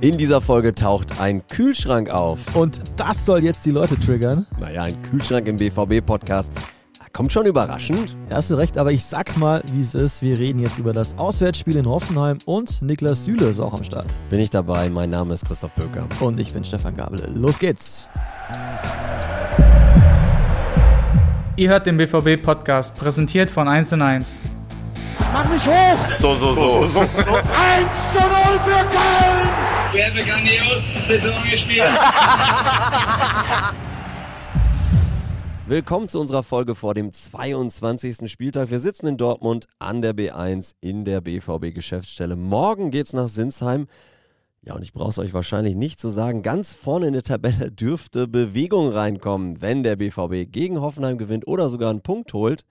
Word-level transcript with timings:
In 0.00 0.18
dieser 0.18 0.40
Folge 0.40 0.74
taucht 0.74 1.20
ein 1.20 1.46
Kühlschrank 1.46 2.10
auf. 2.10 2.54
Und 2.54 2.80
das 2.96 3.24
soll 3.24 3.42
jetzt 3.42 3.64
die 3.64 3.70
Leute 3.70 3.98
triggern. 3.98 4.46
Naja, 4.60 4.82
ein 4.82 5.00
Kühlschrank 5.02 5.46
im 5.48 5.56
BVB-Podcast. 5.56 6.52
Kommt 7.14 7.32
schon 7.32 7.46
überraschend. 7.46 8.16
Ja, 8.28 8.38
hast 8.38 8.50
du 8.50 8.56
recht, 8.56 8.76
aber 8.76 8.90
ich 8.90 9.04
sag's 9.04 9.36
mal, 9.36 9.62
wie 9.72 9.80
es 9.80 9.94
ist. 9.94 10.20
Wir 10.20 10.36
reden 10.36 10.58
jetzt 10.58 10.80
über 10.80 10.92
das 10.92 11.16
Auswärtsspiel 11.16 11.76
in 11.76 11.86
Hoffenheim 11.86 12.38
und 12.44 12.82
Niklas 12.82 13.24
Süle 13.24 13.46
ist 13.46 13.60
auch 13.60 13.72
am 13.72 13.84
Start. 13.84 14.06
Bin 14.30 14.40
ich 14.40 14.50
dabei. 14.50 14.90
Mein 14.90 15.10
Name 15.10 15.32
ist 15.32 15.46
Christoph 15.46 15.70
Böker. 15.74 16.08
Und 16.18 16.40
ich 16.40 16.52
bin 16.52 16.64
Stefan 16.64 16.96
Gabel. 16.96 17.20
Los 17.32 17.60
geht's. 17.60 18.08
Ihr 21.54 21.68
hört 21.68 21.86
den 21.86 21.96
BVB-Podcast, 21.98 22.96
präsentiert 22.96 23.48
von 23.48 23.68
1 23.68 23.92
und 23.92 24.02
1. 24.02 24.40
Mach 25.32 25.48
mich 25.48 25.66
hoch! 25.66 26.18
So, 26.18 26.34
so, 26.36 26.52
so. 26.52 27.00
1 27.00 28.12
zu 28.12 28.18
0 28.18 28.33
für 28.58 28.70
Köln! 28.70 29.48
Wir 29.92 30.06
haben 30.06 30.12
eine 30.12 30.24
grandiose 30.24 31.00
Saison 31.00 31.34
gespielt. 31.50 31.84
Willkommen 35.66 36.08
zu 36.08 36.20
unserer 36.20 36.42
Folge 36.42 36.74
vor 36.74 36.94
dem 36.94 37.10
22. 37.10 38.30
Spieltag. 38.30 38.70
Wir 38.70 38.80
sitzen 38.80 39.06
in 39.06 39.16
Dortmund 39.16 39.66
an 39.78 40.02
der 40.02 40.14
B1 40.14 40.74
in 40.80 41.04
der 41.04 41.20
BVB-Geschäftsstelle. 41.20 42.36
Morgen 42.36 42.90
geht's 42.90 43.12
nach 43.12 43.28
Sinsheim. 43.28 43.86
Ja, 44.62 44.74
und 44.74 44.82
ich 44.82 44.92
brauche 44.92 45.10
es 45.10 45.18
euch 45.18 45.34
wahrscheinlich 45.34 45.74
nicht 45.74 46.00
zu 46.00 46.08
sagen, 46.08 46.42
ganz 46.42 46.74
vorne 46.74 47.08
in 47.08 47.12
der 47.12 47.22
Tabelle 47.22 47.70
dürfte 47.72 48.28
Bewegung 48.28 48.90
reinkommen, 48.90 49.60
wenn 49.60 49.82
der 49.82 49.96
BVB 49.96 50.50
gegen 50.50 50.80
Hoffenheim 50.80 51.18
gewinnt 51.18 51.46
oder 51.46 51.68
sogar 51.68 51.90
einen 51.90 52.02
Punkt 52.02 52.32
holt. 52.32 52.64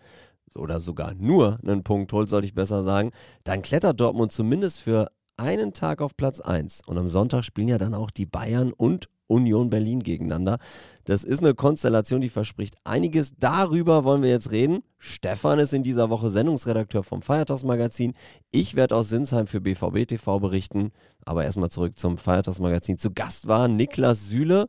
Oder 0.55 0.79
sogar 0.79 1.15
nur 1.15 1.59
einen 1.65 1.83
Punkt 1.83 2.13
holt, 2.13 2.29
soll 2.29 2.45
ich 2.45 2.53
besser 2.53 2.83
sagen. 2.83 3.11
Dann 3.43 3.63
klettert 3.63 3.99
Dortmund 3.99 4.31
zumindest 4.31 4.81
für 4.81 5.09
einen 5.37 5.73
Tag 5.73 6.01
auf 6.01 6.15
Platz 6.15 6.39
1. 6.39 6.81
Und 6.85 6.97
am 6.97 7.07
Sonntag 7.07 7.43
spielen 7.43 7.67
ja 7.67 7.77
dann 7.77 7.93
auch 7.93 8.11
die 8.11 8.25
Bayern 8.25 8.73
und 8.73 9.09
Union 9.27 9.69
Berlin 9.69 10.01
gegeneinander. 10.01 10.59
Das 11.05 11.23
ist 11.23 11.41
eine 11.41 11.53
Konstellation, 11.53 12.21
die 12.21 12.29
verspricht 12.29 12.75
einiges. 12.83 13.33
Darüber 13.37 14.03
wollen 14.03 14.21
wir 14.21 14.29
jetzt 14.29 14.51
reden. 14.51 14.83
Stefan 14.97 15.59
ist 15.59 15.73
in 15.73 15.83
dieser 15.83 16.09
Woche 16.09 16.29
Sendungsredakteur 16.29 17.03
vom 17.03 17.21
Feiertagsmagazin. 17.21 18.13
Ich 18.51 18.75
werde 18.75 18.95
aus 18.95 19.09
Sinsheim 19.09 19.47
für 19.47 19.61
BVB 19.61 20.07
TV 20.07 20.39
berichten. 20.39 20.91
Aber 21.25 21.43
erstmal 21.43 21.69
zurück 21.69 21.97
zum 21.97 22.17
Feiertagsmagazin. 22.17 22.97
Zu 22.97 23.11
Gast 23.11 23.47
war 23.47 23.67
Niklas 23.67 24.27
Süle. 24.27 24.67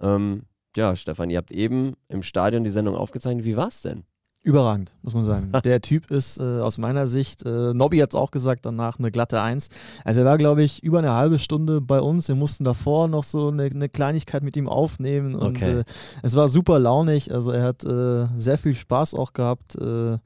Ähm, 0.00 0.42
ja, 0.76 0.96
Stefan, 0.96 1.30
ihr 1.30 1.38
habt 1.38 1.52
eben 1.52 1.94
im 2.08 2.22
Stadion 2.22 2.64
die 2.64 2.70
Sendung 2.70 2.96
aufgezeichnet. 2.96 3.44
Wie 3.44 3.56
war 3.56 3.68
es 3.68 3.82
denn? 3.82 4.04
Überragend, 4.44 4.92
muss 5.02 5.14
man 5.14 5.24
sagen. 5.24 5.52
Der 5.64 5.80
Typ 5.80 6.10
ist 6.10 6.40
äh, 6.40 6.42
aus 6.42 6.76
meiner 6.78 7.06
Sicht, 7.06 7.44
äh, 7.46 7.72
Nobby 7.74 7.98
hat 7.98 8.10
es 8.12 8.16
auch 8.16 8.32
gesagt, 8.32 8.64
danach 8.66 8.98
eine 8.98 9.12
glatte 9.12 9.40
Eins. 9.40 9.68
Also 10.04 10.20
er 10.20 10.26
war, 10.26 10.36
glaube 10.38 10.64
ich, 10.64 10.82
über 10.82 10.98
eine 10.98 11.12
halbe 11.12 11.38
Stunde 11.38 11.80
bei 11.80 12.00
uns. 12.00 12.26
Wir 12.26 12.34
mussten 12.34 12.64
davor 12.64 13.06
noch 13.06 13.22
so 13.22 13.48
eine, 13.48 13.64
eine 13.64 13.88
Kleinigkeit 13.88 14.42
mit 14.42 14.56
ihm 14.56 14.68
aufnehmen 14.68 15.34
und 15.36 15.56
Okay. 15.58 15.78
äh, 15.80 15.84
es 16.22 16.34
war 16.34 16.48
super 16.48 16.80
launig. 16.80 17.32
Also 17.32 17.52
er 17.52 17.62
hat 17.62 17.84
äh, 17.84 18.26
sehr 18.36 18.58
viel 18.58 18.74
Spaß 18.74 19.14
auch 19.14 19.32
gehabt, 19.32 19.76
äh, 19.76 20.18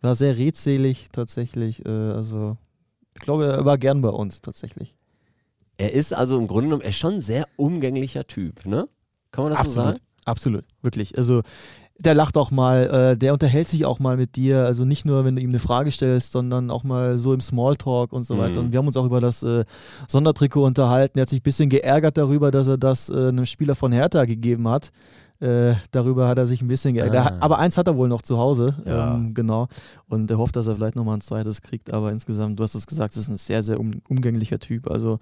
war 0.00 0.14
sehr 0.14 0.36
redselig 0.36 1.08
tatsächlich. 1.10 1.84
Äh, 1.84 1.88
also 1.90 2.56
ich 3.14 3.20
glaube, 3.22 3.46
er 3.46 3.64
war 3.64 3.78
gern 3.78 4.00
bei 4.00 4.10
uns 4.10 4.42
tatsächlich. 4.42 4.94
Er 5.78 5.92
ist 5.92 6.14
also 6.14 6.38
im 6.38 6.46
Grunde 6.46 6.66
genommen, 6.68 6.82
er 6.82 6.90
ist 6.90 6.98
schon 6.98 7.14
ein 7.14 7.20
sehr 7.20 7.46
umgänglicher 7.56 8.26
Typ, 8.28 8.64
ne? 8.64 8.88
Kann 9.32 9.44
man 9.44 9.52
das 9.52 9.60
so 9.62 9.68
Absolut, 9.70 9.86
sagen? 9.88 10.00
absolut, 10.24 10.64
wirklich. 10.82 11.18
Also 11.18 11.42
der 11.98 12.14
lacht 12.14 12.36
auch 12.36 12.50
mal, 12.50 13.12
äh, 13.12 13.16
der 13.16 13.32
unterhält 13.32 13.68
sich 13.68 13.86
auch 13.86 13.98
mal 14.00 14.16
mit 14.18 14.36
dir, 14.36 14.64
also 14.66 14.84
nicht 14.84 15.06
nur, 15.06 15.24
wenn 15.24 15.34
du 15.36 15.40
ihm 15.42 15.48
eine 15.48 15.58
Frage 15.58 15.90
stellst, 15.90 16.30
sondern 16.32 16.70
auch 16.70 16.84
mal 16.84 17.16
so 17.18 17.32
im 17.32 17.40
Smalltalk 17.40 18.12
und 18.12 18.24
so 18.24 18.34
Mhm. 18.34 18.38
weiter. 18.38 18.60
Und 18.60 18.72
wir 18.72 18.78
haben 18.78 18.86
uns 18.86 18.96
auch 18.98 19.06
über 19.06 19.20
das 19.20 19.42
äh, 19.42 19.64
Sondertrikot 20.06 20.64
unterhalten. 20.64 21.18
Er 21.18 21.22
hat 21.22 21.30
sich 21.30 21.40
ein 21.40 21.42
bisschen 21.42 21.70
geärgert 21.70 22.18
darüber, 22.18 22.50
dass 22.50 22.68
er 22.68 22.76
das 22.76 23.08
äh, 23.08 23.28
einem 23.28 23.46
Spieler 23.46 23.74
von 23.74 23.92
Hertha 23.92 24.24
gegeben 24.26 24.68
hat. 24.68 24.90
Äh, 25.40 25.74
darüber 25.90 26.28
hat 26.28 26.38
er 26.38 26.46
sich 26.46 26.62
ein 26.62 26.68
bisschen 26.68 26.94
geärgert. 26.94 27.26
Ah. 27.26 27.28
Er 27.36 27.42
Aber 27.42 27.58
eins 27.58 27.76
hat 27.76 27.86
er 27.86 27.96
wohl 27.96 28.08
noch 28.08 28.22
zu 28.22 28.38
Hause, 28.38 28.74
Ja. 28.86 29.14
ähm, 29.14 29.34
genau. 29.34 29.68
Und 30.08 30.30
er 30.30 30.38
hofft, 30.38 30.56
dass 30.56 30.66
er 30.66 30.74
vielleicht 30.76 30.96
nochmal 30.96 31.16
ein 31.16 31.20
zweites 31.22 31.60
kriegt. 31.62 31.92
Aber 31.92 32.10
insgesamt, 32.10 32.58
du 32.58 32.62
hast 32.62 32.74
es 32.74 32.86
gesagt, 32.86 33.12
es 33.12 33.22
ist 33.22 33.28
ein 33.28 33.36
sehr, 33.36 33.62
sehr 33.62 33.78
um, 33.80 34.00
umgänglicher 34.08 34.58
Typ. 34.58 34.90
Also 34.90 35.18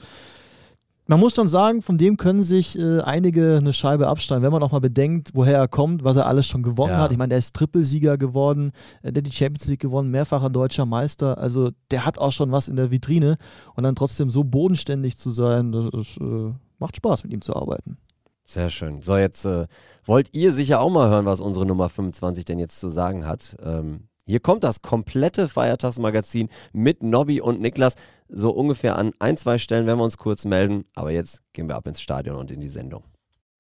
man 1.07 1.21
muss 1.21 1.35
schon 1.35 1.49
sagen, 1.49 1.83
von 1.83 1.99
dem 1.99 2.17
können 2.17 2.43
sich 2.43 2.79
äh, 2.79 3.01
einige 3.01 3.59
eine 3.59 3.73
Scheibe 3.73 4.09
abschneiden, 4.09 4.43
wenn 4.43 4.53
man 4.53 4.63
auch 4.63 4.73
mal 4.73 4.81
bedenkt, 4.81 5.31
woher 5.35 5.59
er 5.59 5.69
kommt, 5.69 6.03
was 6.05 6.17
er 6.17 6.27
alles 6.27 6.47
schon 6.47 6.63
gewonnen 6.63 6.93
Ja. 6.93 6.99
hat. 7.01 7.13
Ich 7.13 7.19
meine, 7.19 7.29
der 7.31 7.39
ist 7.39 7.55
Trippelsieger 7.55 8.17
geworden, 8.17 8.73
der 9.03 9.15
hat 9.15 9.27
die 9.27 9.33
Champions 9.33 9.67
League 9.69 9.81
gewonnen, 9.81 10.11
mehrfacher 10.11 10.51
deutscher 10.51 10.87
Meister. 10.87 11.37
Also 11.39 11.71
der 11.91 12.07
hat 12.07 12.19
auch 12.19 12.33
schon 12.33 12.53
was 12.53 12.69
in 12.69 12.77
der 12.77 12.91
Vitrine 12.91 13.37
und 13.75 13.85
dann 13.85 13.95
trotzdem 13.95 14.31
so 14.31 14.45
bodenständig 14.45 15.19
zu 15.19 15.31
sein, 15.31 15.73
das 15.73 15.87
ist, 15.87 16.17
äh, 16.21 16.53
macht 16.79 16.97
Spaß, 16.97 17.25
mit 17.25 17.33
ihm 17.33 17.43
zu 17.43 17.55
arbeiten. 17.55 17.99
Sehr 18.47 18.69
schön. 18.71 19.01
So, 19.01 19.17
jetzt 19.17 19.45
äh, 19.47 19.67
wollt 20.05 20.29
ihr 20.35 20.53
sicher 20.53 20.81
auch 20.81 20.91
mal 20.91 21.09
hören, 21.09 21.25
was 21.27 21.41
unsere 21.41 21.65
Nummer 21.67 21.89
25 21.89 22.45
denn 22.45 22.59
jetzt 22.59 22.79
zu 22.79 22.89
sagen 22.89 23.27
hat. 23.27 23.57
Ähm, 23.63 24.09
hier 24.27 24.41
kommt 24.41 24.65
das 24.65 24.81
komplette 24.81 25.49
Feiertagsmagazin 25.49 26.49
mit 26.73 27.03
Nobby 27.03 27.43
und 27.43 27.61
Niklas. 27.61 27.95
So 28.31 28.51
ungefähr 28.51 28.97
an 28.97 29.13
ein, 29.19 29.37
zwei 29.37 29.59
Stellen 29.59 29.87
werden 29.87 29.99
wir 29.99 30.05
uns 30.05 30.17
kurz 30.17 30.47
melden. 30.47 30.87
Aber 30.95 31.11
jetzt 31.11 31.43
gehen 31.53 31.69
wir 31.69 31.77
ab 31.77 31.87
ins 31.87 32.01
Stadion 32.01 32.37
und 32.37 32.51
in 32.51 32.61
die 32.61 32.71
Sendung. 32.71 33.05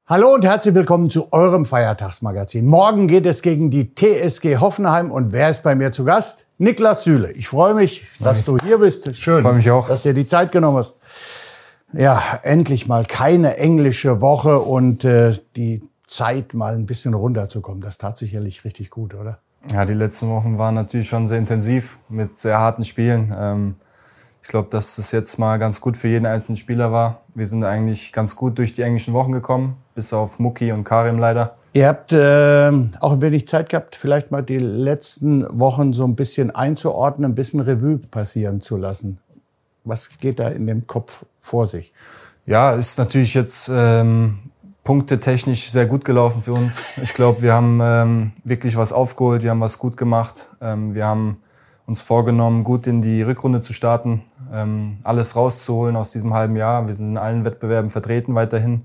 Hallo 0.06 0.32
und 0.32 0.42
herzlich 0.42 0.74
willkommen 0.74 1.10
zu 1.10 1.30
eurem 1.34 1.66
Feiertagsmagazin. 1.66 2.64
Morgen 2.64 3.08
geht 3.08 3.26
es 3.26 3.42
gegen 3.42 3.70
die 3.70 3.94
TSG 3.94 4.56
Hoffenheim 4.56 5.10
und 5.10 5.32
wer 5.32 5.50
ist 5.50 5.62
bei 5.62 5.74
mir 5.74 5.92
zu 5.92 6.04
Gast? 6.04 6.46
Niklas 6.56 7.04
Süle. 7.04 7.32
Ich 7.32 7.48
freue 7.48 7.74
mich, 7.74 8.06
dass 8.20 8.46
du 8.46 8.56
hier 8.56 8.78
bist. 8.78 9.14
Schön. 9.16 9.42
Freue 9.42 9.56
mich 9.56 9.70
auch. 9.70 9.88
Dass 9.88 10.02
du 10.02 10.10
dir 10.10 10.14
die 10.14 10.26
Zeit 10.26 10.50
genommen 10.50 10.78
hast. 10.78 10.98
Ja, 11.92 12.40
endlich 12.42 12.88
mal 12.88 13.04
keine 13.04 13.58
englische 13.58 14.22
Woche 14.22 14.60
und 14.60 15.04
äh, 15.04 15.38
die 15.56 15.86
Zeit 16.06 16.54
mal 16.54 16.74
ein 16.74 16.86
bisschen 16.86 17.12
runterzukommen. 17.12 17.82
Das 17.82 17.98
tat 17.98 18.16
sicherlich 18.16 18.64
richtig 18.64 18.88
gut, 18.88 19.14
oder? 19.14 19.40
Ja, 19.72 19.84
die 19.84 19.94
letzten 19.94 20.28
Wochen 20.28 20.58
waren 20.58 20.74
natürlich 20.74 21.08
schon 21.08 21.26
sehr 21.26 21.38
intensiv 21.38 21.98
mit 22.08 22.36
sehr 22.36 22.58
harten 22.58 22.84
Spielen. 22.84 23.34
Ähm, 23.36 23.76
ich 24.42 24.48
glaube, 24.48 24.68
dass 24.68 24.98
es 24.98 25.10
jetzt 25.10 25.38
mal 25.38 25.58
ganz 25.58 25.80
gut 25.80 25.96
für 25.96 26.08
jeden 26.08 26.26
einzelnen 26.26 26.56
Spieler 26.56 26.92
war. 26.92 27.22
Wir 27.34 27.46
sind 27.46 27.64
eigentlich 27.64 28.12
ganz 28.12 28.36
gut 28.36 28.58
durch 28.58 28.74
die 28.74 28.82
englischen 28.82 29.14
Wochen 29.14 29.32
gekommen, 29.32 29.78
bis 29.94 30.12
auf 30.12 30.38
Mucki 30.38 30.70
und 30.70 30.84
Karim 30.84 31.18
leider. 31.18 31.56
Ihr 31.72 31.88
habt 31.88 32.12
äh, 32.12 32.70
auch 33.00 33.12
ein 33.12 33.22
wenig 33.22 33.46
Zeit 33.46 33.70
gehabt, 33.70 33.96
vielleicht 33.96 34.30
mal 34.30 34.42
die 34.42 34.58
letzten 34.58 35.58
Wochen 35.58 35.92
so 35.92 36.04
ein 36.04 36.14
bisschen 36.14 36.50
einzuordnen, 36.50 37.32
ein 37.32 37.34
bisschen 37.34 37.60
Revue 37.60 37.98
passieren 37.98 38.60
zu 38.60 38.76
lassen. 38.76 39.18
Was 39.82 40.10
geht 40.18 40.38
da 40.38 40.48
in 40.48 40.66
dem 40.66 40.86
Kopf 40.86 41.24
vor 41.40 41.66
sich? 41.66 41.92
Ja, 42.46 42.72
ist 42.72 42.98
natürlich 42.98 43.34
jetzt 43.34 43.70
ähm, 43.72 44.38
punktetechnisch 44.84 45.70
sehr 45.70 45.86
gut 45.86 46.04
gelaufen 46.04 46.42
für 46.42 46.52
uns. 46.52 46.84
Ich 47.02 47.14
glaube, 47.14 47.40
wir 47.42 47.54
haben 47.54 47.80
ähm, 47.82 48.32
wirklich 48.44 48.76
was 48.76 48.92
aufgeholt, 48.92 49.42
wir 49.42 49.50
haben 49.50 49.60
was 49.60 49.78
gut 49.78 49.96
gemacht. 49.96 50.48
Ähm, 50.60 50.94
wir 50.94 51.06
haben 51.06 51.38
uns 51.86 52.02
vorgenommen, 52.02 52.64
gut 52.64 52.86
in 52.86 53.02
die 53.02 53.22
Rückrunde 53.22 53.60
zu 53.60 53.72
starten, 53.72 54.22
ähm, 54.52 54.98
alles 55.02 55.36
rauszuholen 55.36 55.96
aus 55.96 56.12
diesem 56.12 56.34
halben 56.34 56.56
Jahr. 56.56 56.86
Wir 56.86 56.94
sind 56.94 57.12
in 57.12 57.18
allen 57.18 57.44
Wettbewerben 57.44 57.90
vertreten 57.90 58.34
weiterhin 58.34 58.84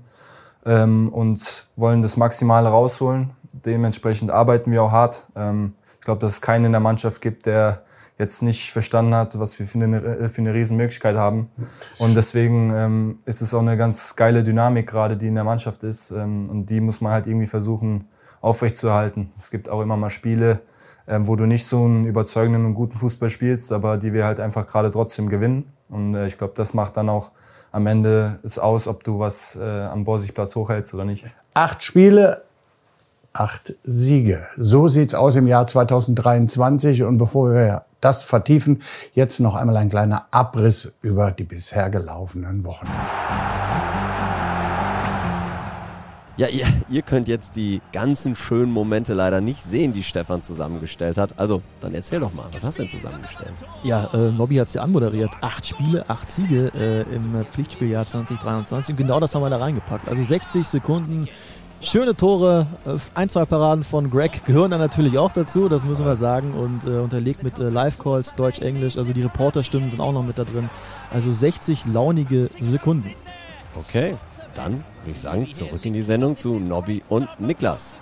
ähm, 0.66 1.10
und 1.10 1.66
wollen 1.76 2.02
das 2.02 2.16
Maximale 2.16 2.68
rausholen. 2.68 3.30
Dementsprechend 3.52 4.30
arbeiten 4.30 4.72
wir 4.72 4.82
auch 4.82 4.92
hart. 4.92 5.24
Ähm, 5.36 5.74
ich 5.98 6.04
glaube, 6.04 6.20
dass 6.20 6.34
es 6.34 6.40
keinen 6.40 6.66
in 6.66 6.72
der 6.72 6.80
Mannschaft 6.80 7.20
gibt, 7.20 7.44
der 7.44 7.82
jetzt 8.20 8.42
nicht 8.42 8.70
verstanden 8.70 9.14
hat, 9.14 9.38
was 9.40 9.58
wir 9.58 9.66
für 9.66 9.82
eine, 9.82 9.96
äh, 9.96 10.28
für 10.28 10.42
eine 10.42 10.54
Riesenmöglichkeit 10.54 11.16
haben. 11.16 11.50
Und 11.98 12.14
deswegen 12.14 12.72
ähm, 12.72 13.18
ist 13.24 13.40
es 13.40 13.52
auch 13.52 13.60
eine 13.60 13.76
ganz 13.76 14.14
geile 14.14 14.44
Dynamik 14.44 14.86
gerade, 14.86 15.16
die 15.16 15.26
in 15.26 15.34
der 15.34 15.44
Mannschaft 15.44 15.82
ist. 15.82 16.12
Ähm, 16.12 16.48
und 16.48 16.66
die 16.66 16.80
muss 16.80 17.00
man 17.00 17.12
halt 17.12 17.26
irgendwie 17.26 17.46
versuchen 17.46 18.06
aufrechtzuerhalten. 18.40 19.32
Es 19.36 19.50
gibt 19.50 19.68
auch 19.68 19.80
immer 19.80 19.96
mal 19.96 20.10
Spiele, 20.10 20.60
ähm, 21.08 21.26
wo 21.26 21.34
du 21.34 21.46
nicht 21.46 21.66
so 21.66 21.84
einen 21.84 22.06
überzeugenden 22.06 22.64
und 22.64 22.74
guten 22.74 22.96
Fußball 22.96 23.30
spielst, 23.30 23.72
aber 23.72 23.98
die 23.98 24.12
wir 24.12 24.24
halt 24.24 24.38
einfach 24.38 24.66
gerade 24.66 24.90
trotzdem 24.90 25.28
gewinnen. 25.28 25.72
Und 25.90 26.14
äh, 26.14 26.26
ich 26.26 26.38
glaube, 26.38 26.52
das 26.56 26.74
macht 26.74 26.96
dann 26.96 27.08
auch 27.08 27.32
am 27.72 27.86
Ende 27.86 28.38
es 28.42 28.58
aus, 28.58 28.86
ob 28.86 29.04
du 29.04 29.18
was 29.18 29.56
äh, 29.56 29.62
am 29.62 30.04
Borsigplatz 30.04 30.54
hochhältst 30.54 30.94
oder 30.94 31.04
nicht. 31.04 31.24
Acht 31.54 31.82
Spiele, 31.82 32.42
acht 33.32 33.74
Siege. 33.84 34.46
So 34.56 34.88
sieht's 34.88 35.14
aus 35.14 35.36
im 35.36 35.46
Jahr 35.46 35.66
2023. 35.66 37.02
Und 37.02 37.18
bevor 37.18 37.52
wir 37.52 37.84
das 38.00 38.24
vertiefen, 38.24 38.82
jetzt 39.14 39.40
noch 39.40 39.54
einmal 39.54 39.76
ein 39.76 39.88
kleiner 39.88 40.26
Abriss 40.30 40.92
über 41.02 41.30
die 41.30 41.44
bisher 41.44 41.90
gelaufenen 41.90 42.64
Wochen. 42.64 42.88
Ja, 46.40 46.48
ihr, 46.48 46.64
ihr 46.88 47.02
könnt 47.02 47.28
jetzt 47.28 47.54
die 47.54 47.82
ganzen 47.92 48.34
schönen 48.34 48.72
Momente 48.72 49.12
leider 49.12 49.42
nicht 49.42 49.62
sehen, 49.62 49.92
die 49.92 50.02
Stefan 50.02 50.42
zusammengestellt 50.42 51.18
hat. 51.18 51.38
Also, 51.38 51.60
dann 51.80 51.94
erzähl 51.94 52.20
doch 52.20 52.32
mal, 52.32 52.46
was 52.52 52.64
hast 52.64 52.78
du 52.78 52.84
denn 52.84 52.90
zusammengestellt? 52.90 53.52
Ja, 53.82 54.08
äh, 54.14 54.30
Nobby 54.30 54.56
hat 54.56 54.68
es 54.68 54.72
ja 54.72 54.80
anmoderiert. 54.80 55.30
Acht 55.42 55.66
Spiele, 55.66 56.02
acht 56.08 56.30
Siege 56.30 56.72
äh, 56.74 57.02
im 57.14 57.44
Pflichtspieljahr 57.50 58.06
2023. 58.06 58.94
Und 58.94 58.96
genau 58.96 59.20
das 59.20 59.34
haben 59.34 59.42
wir 59.42 59.50
da 59.50 59.58
reingepackt. 59.58 60.08
Also 60.08 60.22
60 60.22 60.66
Sekunden 60.66 61.28
Schöne 61.82 62.14
Tore, 62.14 62.66
äh, 62.84 62.96
ein, 63.14 63.30
zwei 63.30 63.46
Paraden 63.46 63.84
von 63.84 64.10
Greg 64.10 64.44
gehören 64.44 64.70
dann 64.70 64.80
natürlich 64.80 65.16
auch 65.16 65.32
dazu, 65.32 65.68
das 65.68 65.84
müssen 65.84 66.04
wir 66.04 66.16
sagen. 66.16 66.52
Und 66.52 66.84
äh, 66.84 66.98
unterlegt 66.98 67.42
mit 67.42 67.58
äh, 67.58 67.70
Live-Calls, 67.70 68.34
Deutsch-Englisch, 68.34 68.98
also 68.98 69.14
die 69.14 69.22
Reporterstimmen 69.22 69.88
sind 69.88 70.00
auch 70.00 70.12
noch 70.12 70.22
mit 70.22 70.38
da 70.38 70.44
drin. 70.44 70.68
Also 71.10 71.32
60 71.32 71.86
launige 71.86 72.50
Sekunden. 72.60 73.14
Okay, 73.76 74.16
dann 74.54 74.84
würde 75.00 75.12
ich 75.12 75.20
sagen, 75.20 75.50
zurück 75.52 75.84
in 75.84 75.94
die 75.94 76.02
Sendung 76.02 76.36
zu 76.36 76.58
Nobby 76.58 77.02
und 77.08 77.28
Niklas. 77.40 77.98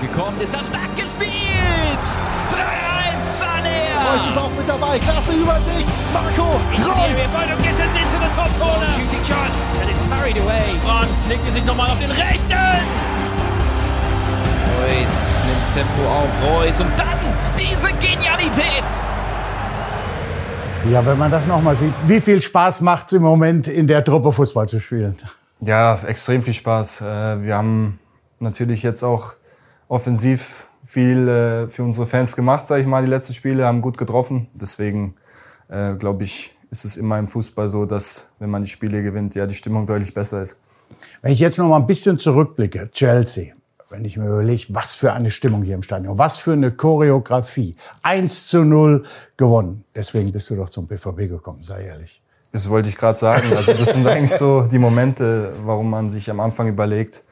Gekommen 0.00 0.40
ist 0.40 0.54
das 0.54 0.66
stark 0.66 0.96
gespielt! 0.96 2.00
3-1 2.50 2.81
Sané! 3.22 3.92
Reus 4.02 4.26
ist 4.26 4.38
auch 4.38 4.50
mit 4.50 4.68
dabei. 4.68 4.98
Klasse 4.98 5.32
Übersicht. 5.32 5.88
Marco 6.12 6.42
Reus. 6.42 7.26
Und 7.52 7.62
gets 7.62 7.78
it 7.78 7.84
into 7.86 8.18
the 8.18 8.30
top 8.34 8.50
corner. 8.58 8.90
Shooting 8.90 9.22
chance 9.22 9.78
and 9.80 9.88
it's 9.90 9.98
parried 10.10 10.36
away. 10.38 10.74
Brandt 10.84 11.10
legt 11.28 11.46
ihn 11.46 11.54
sich 11.54 11.64
nochmal 11.64 11.90
auf 11.90 11.98
den 11.98 12.10
rechten. 12.10 12.52
Reus 14.82 15.42
nimmt 15.46 15.74
Tempo 15.74 16.08
auf. 16.08 16.28
Reus 16.42 16.80
und 16.80 16.90
dann 16.98 17.18
diese 17.56 17.92
Genialität. 17.94 18.84
Ja, 20.90 21.06
wenn 21.06 21.16
man 21.16 21.30
das 21.30 21.46
nochmal 21.46 21.76
sieht, 21.76 21.94
wie 22.08 22.20
viel 22.20 22.42
Spaß 22.42 22.80
macht 22.80 23.06
es 23.06 23.12
im 23.12 23.22
Moment 23.22 23.68
in 23.68 23.86
der 23.86 24.02
Truppe 24.02 24.32
Fußball 24.32 24.66
zu 24.68 24.80
spielen? 24.80 25.16
Ja, 25.60 26.00
extrem 26.06 26.42
viel 26.42 26.54
Spaß. 26.54 27.02
Äh, 27.02 27.44
Wir 27.44 27.54
haben 27.56 28.00
natürlich 28.40 28.82
jetzt 28.82 29.04
auch 29.04 29.34
offensiv 29.86 30.66
viel 30.84 31.28
äh, 31.28 31.68
für 31.68 31.82
unsere 31.82 32.06
Fans 32.06 32.36
gemacht, 32.36 32.66
sage 32.66 32.82
ich 32.82 32.86
mal. 32.86 33.04
Die 33.04 33.10
letzten 33.10 33.34
Spiele 33.34 33.66
haben 33.66 33.82
gut 33.82 33.98
getroffen. 33.98 34.48
Deswegen 34.54 35.14
äh, 35.68 35.94
glaube 35.94 36.24
ich, 36.24 36.56
ist 36.70 36.84
es 36.84 36.96
immer 36.96 37.18
im 37.18 37.26
Fußball 37.26 37.68
so, 37.68 37.84
dass 37.84 38.30
wenn 38.38 38.50
man 38.50 38.62
die 38.62 38.70
Spiele 38.70 39.02
gewinnt, 39.02 39.34
ja 39.34 39.46
die 39.46 39.54
Stimmung 39.54 39.86
deutlich 39.86 40.14
besser 40.14 40.42
ist. 40.42 40.60
Wenn 41.20 41.32
ich 41.32 41.38
jetzt 41.38 41.58
noch 41.58 41.68
mal 41.68 41.76
ein 41.76 41.86
bisschen 41.86 42.18
zurückblicke, 42.18 42.90
Chelsea, 42.90 43.54
wenn 43.90 44.04
ich 44.04 44.16
mir 44.16 44.26
überlege, 44.26 44.66
was 44.70 44.96
für 44.96 45.12
eine 45.12 45.30
Stimmung 45.30 45.62
hier 45.62 45.74
im 45.74 45.82
Stadion, 45.82 46.18
was 46.18 46.38
für 46.38 46.52
eine 46.52 46.72
Choreografie. 46.72 47.76
1 48.02 48.48
zu 48.48 48.64
0 48.64 49.04
gewonnen. 49.36 49.84
Deswegen 49.94 50.32
bist 50.32 50.50
du 50.50 50.56
doch 50.56 50.70
zum 50.70 50.86
BVB 50.86 51.28
gekommen, 51.28 51.62
sei 51.62 51.84
ehrlich. 51.84 52.22
Das 52.52 52.68
wollte 52.68 52.88
ich 52.88 52.96
gerade 52.96 53.18
sagen. 53.18 53.54
Also 53.54 53.72
das 53.72 53.92
sind 53.92 54.06
eigentlich 54.06 54.32
so 54.32 54.62
die 54.62 54.78
Momente, 54.78 55.52
warum 55.64 55.90
man 55.90 56.10
sich 56.10 56.30
am 56.30 56.40
Anfang 56.40 56.68
überlegt, 56.68 57.22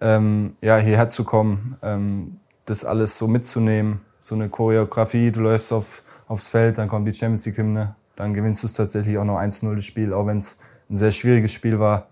ähm, 0.00 0.56
ja 0.60 0.76
hierher 0.76 1.08
zu 1.08 1.24
kommen, 1.24 1.76
ähm, 1.82 2.40
das 2.66 2.84
alles 2.84 3.16
so 3.16 3.26
mitzunehmen, 3.26 4.00
so 4.20 4.34
eine 4.34 4.48
Choreografie. 4.48 5.30
Du 5.30 5.40
läufst 5.40 5.72
auf, 5.72 6.02
aufs 6.28 6.48
Feld, 6.48 6.78
dann 6.78 6.88
kommt 6.88 7.08
die 7.08 7.12
Champions 7.12 7.46
League 7.46 7.56
Hymne, 7.56 7.94
dann 8.16 8.34
gewinnst 8.34 8.62
du 8.62 8.66
es 8.66 8.74
tatsächlich 8.74 9.16
auch 9.18 9.24
noch 9.24 9.38
1-0 9.38 9.74
das 9.74 9.84
Spiel, 9.84 10.12
auch 10.12 10.26
wenn 10.26 10.38
es 10.38 10.58
ein 10.90 10.96
sehr 10.96 11.10
schwieriges 11.10 11.52
Spiel 11.52 11.78
war. 11.78 12.08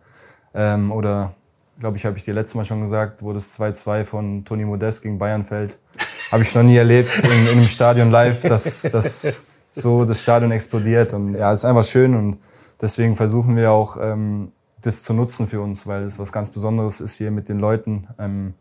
Ähm, 0.55 0.93
oder 0.93 1.35
glaube 1.81 1.97
ich, 1.97 2.07
habe 2.07 2.17
ich 2.17 2.25
dir 2.25 2.35
letztes 2.35 2.55
Mal 2.55 2.65
schon 2.65 2.81
gesagt, 2.81 3.23
wo 3.23 3.33
das 3.33 3.59
2-2 3.59 4.05
von 4.05 4.45
Toni 4.45 4.65
Modest 4.65 5.03
gegen 5.03 5.19
Bayern 5.19 5.45
fällt. 5.45 5.79
Habe 6.33 6.43
ich 6.43 6.55
noch 6.55 6.63
nie 6.63 6.77
erlebt 6.77 7.17
in, 7.19 7.31
in 7.31 7.59
einem 7.59 7.69
Stadion 7.69 8.11
live, 8.11 8.41
dass, 8.43 8.83
dass 8.83 9.43
so 9.71 10.05
das 10.05 10.23
Stadion 10.23 10.51
explodiert. 10.51 11.13
Und 11.13 11.35
ja, 11.35 11.53
es 11.53 11.61
ist 11.61 11.65
einfach 11.65 11.85
schön 11.85 12.15
und 12.15 12.39
deswegen 12.81 13.15
versuchen 13.15 13.57
wir 13.57 13.71
auch, 13.71 13.97
ähm, 14.01 14.53
das 14.81 15.03
zu 15.03 15.15
nutzen 15.15 15.47
für 15.47 15.61
uns, 15.61 15.87
weil 15.87 16.03
es 16.03 16.19
was 16.19 16.33
ganz 16.33 16.51
Besonderes 16.51 17.01
ist 17.01 17.17
hier 17.17 17.31
mit 17.31 17.49
den 17.49 17.59
Leuten 17.59 18.09
ähm, 18.19 18.55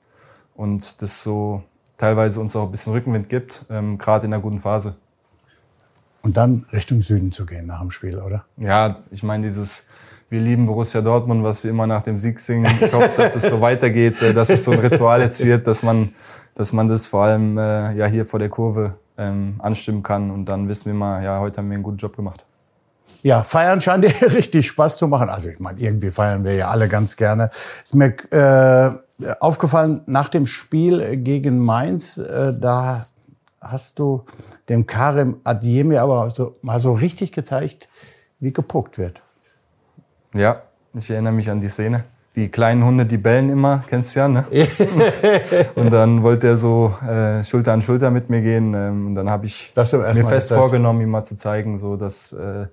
und 0.56 1.02
das 1.02 1.24
so 1.24 1.64
teilweise 1.98 2.40
uns 2.40 2.56
auch 2.56 2.66
ein 2.66 2.72
bisschen 2.72 2.94
Rückenwind 2.94 3.30
gibt, 3.30 3.66
ähm, 3.70 3.98
gerade 3.98 4.26
in 4.26 4.34
einer 4.34 4.42
guten 4.42 4.60
Phase. 4.60 4.96
Und 6.22 6.38
dann 6.38 6.66
Richtung 6.72 7.02
Süden 7.02 7.32
zu 7.32 7.46
gehen 7.46 7.66
nach 7.66 7.82
dem 7.82 7.92
Spiel, 7.92 8.20
oder? 8.20 8.46
Ja, 8.58 9.00
ich 9.12 9.24
meine, 9.24 9.46
dieses 9.46 9.88
Wir 10.30 10.40
lieben 10.40 10.66
Borussia 10.66 11.02
Dortmund, 11.02 11.44
was 11.44 11.64
wir 11.64 11.70
immer 11.70 11.86
nach 11.86 12.02
dem 12.02 12.18
Sieg 12.18 12.40
singen. 12.40 12.66
Ich 12.82 12.92
hoffe, 12.94 13.12
dass 13.18 13.36
es 13.36 13.44
so 13.44 13.62
weitergeht, 13.62 14.22
äh, 14.22 14.34
dass 14.34 14.50
es 14.50 14.64
so 14.64 14.72
ein 14.72 14.80
Ritual 14.80 15.22
jetzt 15.22 15.46
wird, 15.46 15.68
dass 15.68 15.84
man, 15.84 16.16
dass 16.56 16.74
man 16.74 16.88
das 16.88 17.06
vor 17.08 17.26
allem 17.26 17.58
äh, 17.58 17.94
ja 17.94 18.08
hier 18.08 18.26
vor 18.26 18.40
der 18.40 18.50
Kurve 18.50 18.96
ähm, 19.18 19.56
anstimmen 19.60 20.02
kann. 20.02 20.32
Und 20.32 20.46
dann 20.46 20.68
wissen 20.68 20.86
wir 20.88 20.96
mal, 20.96 21.24
ja, 21.24 21.40
heute 21.40 21.58
haben 21.58 21.70
wir 21.70 21.76
einen 21.76 21.84
guten 21.84 21.98
Job 21.98 22.16
gemacht. 22.16 22.46
Ja, 23.22 23.44
feiern 23.44 23.82
scheint 23.82 24.04
dir 24.22 24.34
richtig 24.34 24.68
Spaß 24.68 24.98
zu 24.98 25.08
machen. 25.08 25.30
Also 25.30 25.50
ich 25.50 25.60
meine, 25.60 25.80
irgendwie 25.80 26.12
feiern 26.12 26.44
wir 26.44 26.54
ja 26.54 26.70
alle 26.70 26.88
ganz 26.88 27.16
gerne. 27.16 27.50
Ist 27.84 27.96
mir 27.96 28.16
äh, 28.32 29.34
aufgefallen, 29.40 30.02
nach 30.06 30.30
dem 30.30 30.46
Spiel 30.46 31.18
gegen 31.18 31.60
Mainz, 31.60 32.18
äh, 32.18 32.54
da 32.60 33.06
hast 33.62 33.98
du 34.00 34.26
dem 34.70 34.86
Karim 34.86 35.38
Adiemi 35.44 35.98
aber 35.98 36.30
so, 36.30 36.58
mal 36.62 36.80
so 36.80 36.94
richtig 36.94 37.32
gezeigt, 37.32 37.88
wie 38.40 38.52
gepuckt 38.52 38.98
wird. 38.98 39.22
Ja, 40.34 40.64
ich 40.94 41.10
erinnere 41.10 41.34
mich 41.34 41.50
an 41.50 41.62
die 41.62 41.70
Szene. 41.70 42.04
Die 42.36 42.50
kleinen 42.50 42.84
Hunde, 42.84 43.06
die 43.06 43.20
bellen 43.20 43.52
immer, 43.52 43.84
kennst 43.88 44.16
du 44.16 44.22
ja, 44.22 44.28
ne? 44.28 44.44
und 45.76 45.94
dann 45.94 46.24
wollte 46.24 46.48
er 46.48 46.58
so 46.58 46.92
äh, 47.08 47.44
Schulter 47.44 47.74
an 47.74 47.84
Schulter 47.84 48.10
mit 48.10 48.32
mir 48.32 48.42
gehen. 48.42 48.74
Ähm, 48.74 49.08
und 49.08 49.16
dann 49.16 49.30
habe 49.30 49.46
ich 49.46 49.72
mir 49.76 50.26
fest 50.26 50.52
vorgenommen, 50.52 51.02
ihm 51.02 51.10
mal 51.10 51.24
zu 51.24 51.36
zeigen, 51.36 51.78
so 51.78 51.96
dass, 51.96 52.34
äh, 52.34 52.66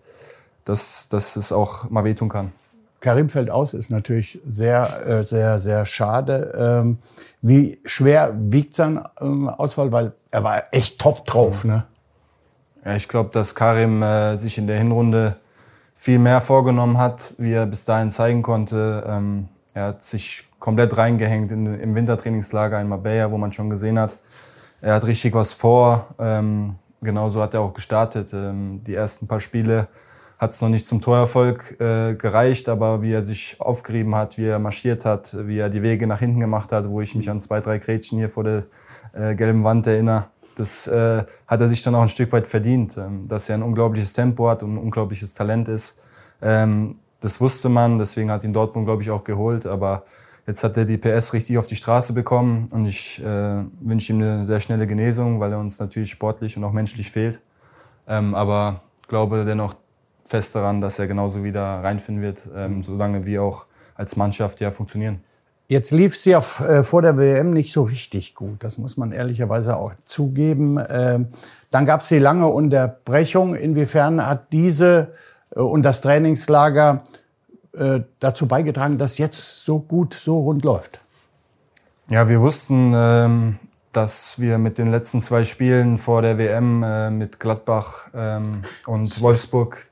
dass, 0.71 1.09
dass 1.09 1.37
es 1.37 1.53
auch 1.53 1.91
mal 1.91 2.05
wehtun 2.05 2.29
kann. 2.29 2.53
Karim 3.01 3.29
fällt 3.29 3.51
aus, 3.51 3.75
ist 3.75 3.91
natürlich 3.91 4.41
sehr, 4.45 5.07
äh, 5.07 5.23
sehr, 5.25 5.59
sehr 5.59 5.87
schade. 5.87 6.55
Ähm, 6.57 6.99
wie 7.43 7.81
schwer 7.85 8.35
wiegt 8.39 8.75
sein 8.75 9.03
ähm, 9.21 9.49
Ausfall? 9.49 9.91
Weil 9.91 10.13
er 10.31 10.45
war 10.45 10.65
echt 10.71 11.01
top 11.01 11.25
drauf, 11.27 11.65
ne? 11.65 11.87
Ja, 12.85 12.95
ich 12.97 13.09
glaube, 13.09 13.31
dass 13.33 13.55
Karim 13.55 14.03
äh, 14.03 14.39
sich 14.39 14.59
in 14.59 14.67
der 14.67 14.79
Hinrunde 14.79 15.37
viel 15.95 16.19
mehr 16.19 16.41
vorgenommen 16.41 16.99
hat, 16.99 17.35
wie 17.39 17.53
er 17.53 17.67
bis 17.67 17.85
dahin 17.85 18.11
zeigen 18.11 18.43
konnte. 18.43 19.05
Ähm, 19.07 19.49
er 19.75 19.87
hat 19.89 20.03
sich 20.03 20.45
komplett 20.59 20.97
reingehängt 20.97 21.53
in, 21.53 21.67
im 21.67 21.95
Wintertrainingslager 21.95 22.81
in 22.81 22.89
Marbella, 22.89 23.31
wo 23.31 23.39
man 23.39 23.53
schon 23.53 23.71
gesehen 23.71 23.99
hat, 23.99 24.17
er 24.81 24.95
hat 24.95 25.05
richtig 25.05 25.35
was 25.35 25.53
vor. 25.53 26.07
Ähm, 26.19 26.77
genauso 27.03 27.43
hat 27.43 27.55
er 27.55 27.61
auch 27.61 27.75
gestartet. 27.75 28.33
Ähm, 28.33 28.83
die 28.87 28.95
ersten 28.95 29.27
paar 29.27 29.41
Spiele 29.41 29.89
hat 30.41 30.53
es 30.53 30.63
noch 30.63 30.71
nicht 30.71 30.87
zum 30.87 31.03
Torerfolg 31.03 31.79
äh, 31.81 32.15
gereicht, 32.15 32.71
aber 32.71 33.03
wie 33.03 33.13
er 33.13 33.23
sich 33.23 33.61
aufgerieben 33.61 34.15
hat, 34.15 34.39
wie 34.39 34.47
er 34.47 34.59
marschiert 34.59 35.05
hat, 35.05 35.37
wie 35.47 35.59
er 35.59 35.69
die 35.69 35.83
Wege 35.83 36.07
nach 36.07 36.21
hinten 36.21 36.41
gemacht 36.41 36.73
hat, 36.73 36.89
wo 36.89 37.03
ich 37.03 37.15
mich 37.15 37.29
an 37.29 37.41
zwei, 37.41 37.61
drei 37.61 37.77
Grätschen 37.77 38.17
hier 38.17 38.31
vor 38.31 38.45
der 38.45 38.65
äh, 39.13 39.35
gelben 39.35 39.65
Wand 39.65 39.87
erinnere, 39.87 40.29
das 40.57 40.87
äh, 40.87 41.25
hat 41.47 41.61
er 41.61 41.69
sich 41.69 41.83
dann 41.83 41.95
auch 41.95 42.01
ein 42.01 42.09
Stück 42.09 42.33
weit 42.33 42.47
verdient, 42.47 42.97
ähm, 42.97 43.29
dass 43.29 43.51
er 43.51 43.57
ein 43.57 43.63
unglaubliches 43.63 44.15
Tempo 44.15 44.49
hat 44.49 44.63
und 44.63 44.77
ein 44.77 44.79
unglaubliches 44.79 45.35
Talent 45.35 45.69
ist. 45.69 45.99
Ähm, 46.41 46.95
das 47.21 47.39
wusste 47.43 47.69
man, 47.69 47.99
deswegen 47.99 48.31
hat 48.31 48.43
ihn 48.43 48.55
Dortmund, 48.55 48.87
glaube 48.87 49.03
ich, 49.03 49.11
auch 49.11 49.25
geholt. 49.25 49.67
Aber 49.67 50.05
jetzt 50.47 50.65
hat 50.65 50.75
er 50.79 50.87
die 50.87 50.97
PS 50.97 51.35
richtig 51.35 51.59
auf 51.59 51.67
die 51.67 51.77
Straße 51.77 52.15
bekommen 52.15 52.69
und 52.73 52.87
ich 52.87 53.23
äh, 53.23 53.65
wünsche 53.81 54.15
ihm 54.15 54.23
eine 54.23 54.47
sehr 54.47 54.61
schnelle 54.61 54.87
Genesung, 54.87 55.39
weil 55.39 55.53
er 55.53 55.59
uns 55.59 55.79
natürlich 55.79 56.11
sportlich 56.11 56.57
und 56.57 56.65
auch 56.65 56.73
menschlich 56.73 57.11
fehlt. 57.11 57.43
Ähm, 58.09 58.35
aber 58.35 58.81
glaube 59.07 59.45
dennoch 59.45 59.75
fest 60.31 60.55
daran, 60.55 60.81
dass 60.81 60.99
er 61.01 61.09
genauso 61.09 61.43
wieder 61.43 61.61
reinfinden 61.83 62.23
wird, 62.23 62.49
ähm, 62.55 62.83
solange 62.83 63.27
wir 63.27 63.43
auch 63.43 63.67
als 63.97 64.17
Mannschaft 64.17 64.61
ja 64.61 64.71
funktionieren. 64.71 65.21
Jetzt 65.67 65.91
lief 65.91 66.15
es 66.15 66.25
ja 66.25 66.39
äh, 66.39 66.83
vor 66.83 67.03
der 67.03 67.17
WM 67.17 67.51
nicht 67.51 67.73
so 67.73 67.83
richtig 67.83 68.35
gut. 68.35 68.63
Das 68.63 68.79
muss 68.79 68.97
man 68.97 69.13
ehrlicherweise 69.13 69.77
auch 69.77 69.93
zugeben. 70.05 70.83
Ähm, 70.89 71.29
dann 71.71 71.85
gab 71.85 72.01
es 72.01 72.09
die 72.09 72.19
lange 72.19 72.47
Unterbrechung. 72.47 73.55
Inwiefern 73.57 74.25
hat 74.25 74.53
diese 74.53 75.15
äh, 75.55 75.61
und 75.61 75.83
das 75.83 76.01
Trainingslager 76.01 77.03
äh, 77.73 78.01
dazu 78.21 78.47
beigetragen, 78.47 78.99
dass 78.99 79.19
jetzt 79.19 79.65
so 79.65 79.81
gut, 79.81 80.15
so 80.15 80.41
rund 80.41 80.65
läuft? 80.65 81.01
Ja, 82.09 82.29
wir 82.29 82.41
wussten, 82.41 82.93
ähm, 82.95 83.59
dass 83.93 84.41
wir 84.41 84.59
mit 84.59 84.79
den 84.79 84.91
letzten 84.91 85.21
zwei 85.21 85.43
Spielen 85.43 85.99
vor 85.99 86.23
der 86.23 86.39
WM 86.39 87.19
mit 87.19 87.41
Gladbach 87.41 88.09
ähm, 88.15 88.63
und 88.87 89.21
Wolfsburg 89.21 89.91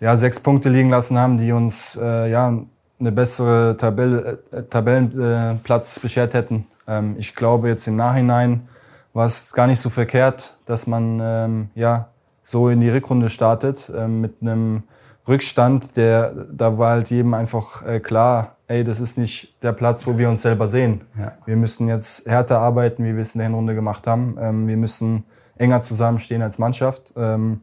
ja, 0.00 0.16
sechs 0.16 0.40
Punkte 0.40 0.68
liegen 0.68 0.90
lassen 0.90 1.18
haben, 1.18 1.38
die 1.38 1.52
uns 1.52 1.98
äh, 2.00 2.30
ja, 2.30 2.58
eine 3.00 3.12
bessere 3.12 3.76
Tabelle, 3.76 4.38
äh, 4.50 4.62
Tabellenplatz 4.62 5.98
beschert 5.98 6.34
hätten. 6.34 6.66
Ähm, 6.86 7.16
ich 7.18 7.34
glaube, 7.34 7.68
jetzt 7.68 7.86
im 7.86 7.96
Nachhinein 7.96 8.68
war 9.12 9.26
es 9.26 9.52
gar 9.52 9.66
nicht 9.66 9.80
so 9.80 9.90
verkehrt, 9.90 10.58
dass 10.66 10.86
man 10.86 11.20
ähm, 11.22 11.70
ja, 11.74 12.08
so 12.42 12.68
in 12.68 12.80
die 12.80 12.90
Rückrunde 12.90 13.28
startet 13.28 13.92
ähm, 13.96 14.20
mit 14.20 14.36
einem 14.40 14.84
Rückstand, 15.26 15.96
der 15.96 16.32
da 16.50 16.78
war 16.78 16.92
halt 16.92 17.10
jedem 17.10 17.34
einfach 17.34 17.84
äh, 17.84 18.00
klar, 18.00 18.56
ey, 18.66 18.84
das 18.84 19.00
ist 19.00 19.18
nicht 19.18 19.62
der 19.62 19.72
Platz, 19.72 20.06
wo 20.06 20.16
wir 20.16 20.28
uns 20.28 20.42
selber 20.42 20.68
sehen. 20.68 21.02
Ja. 21.18 21.32
Wir 21.44 21.56
müssen 21.56 21.88
jetzt 21.88 22.26
härter 22.26 22.60
arbeiten, 22.60 23.04
wie 23.04 23.14
wir 23.14 23.22
es 23.22 23.34
in 23.34 23.40
der 23.40 23.48
Hinrunde 23.48 23.74
gemacht 23.74 24.06
haben. 24.06 24.36
Ähm, 24.40 24.66
wir 24.66 24.76
müssen 24.76 25.24
enger 25.56 25.82
zusammenstehen 25.82 26.40
als 26.40 26.58
Mannschaft. 26.58 27.12
Ähm, 27.16 27.62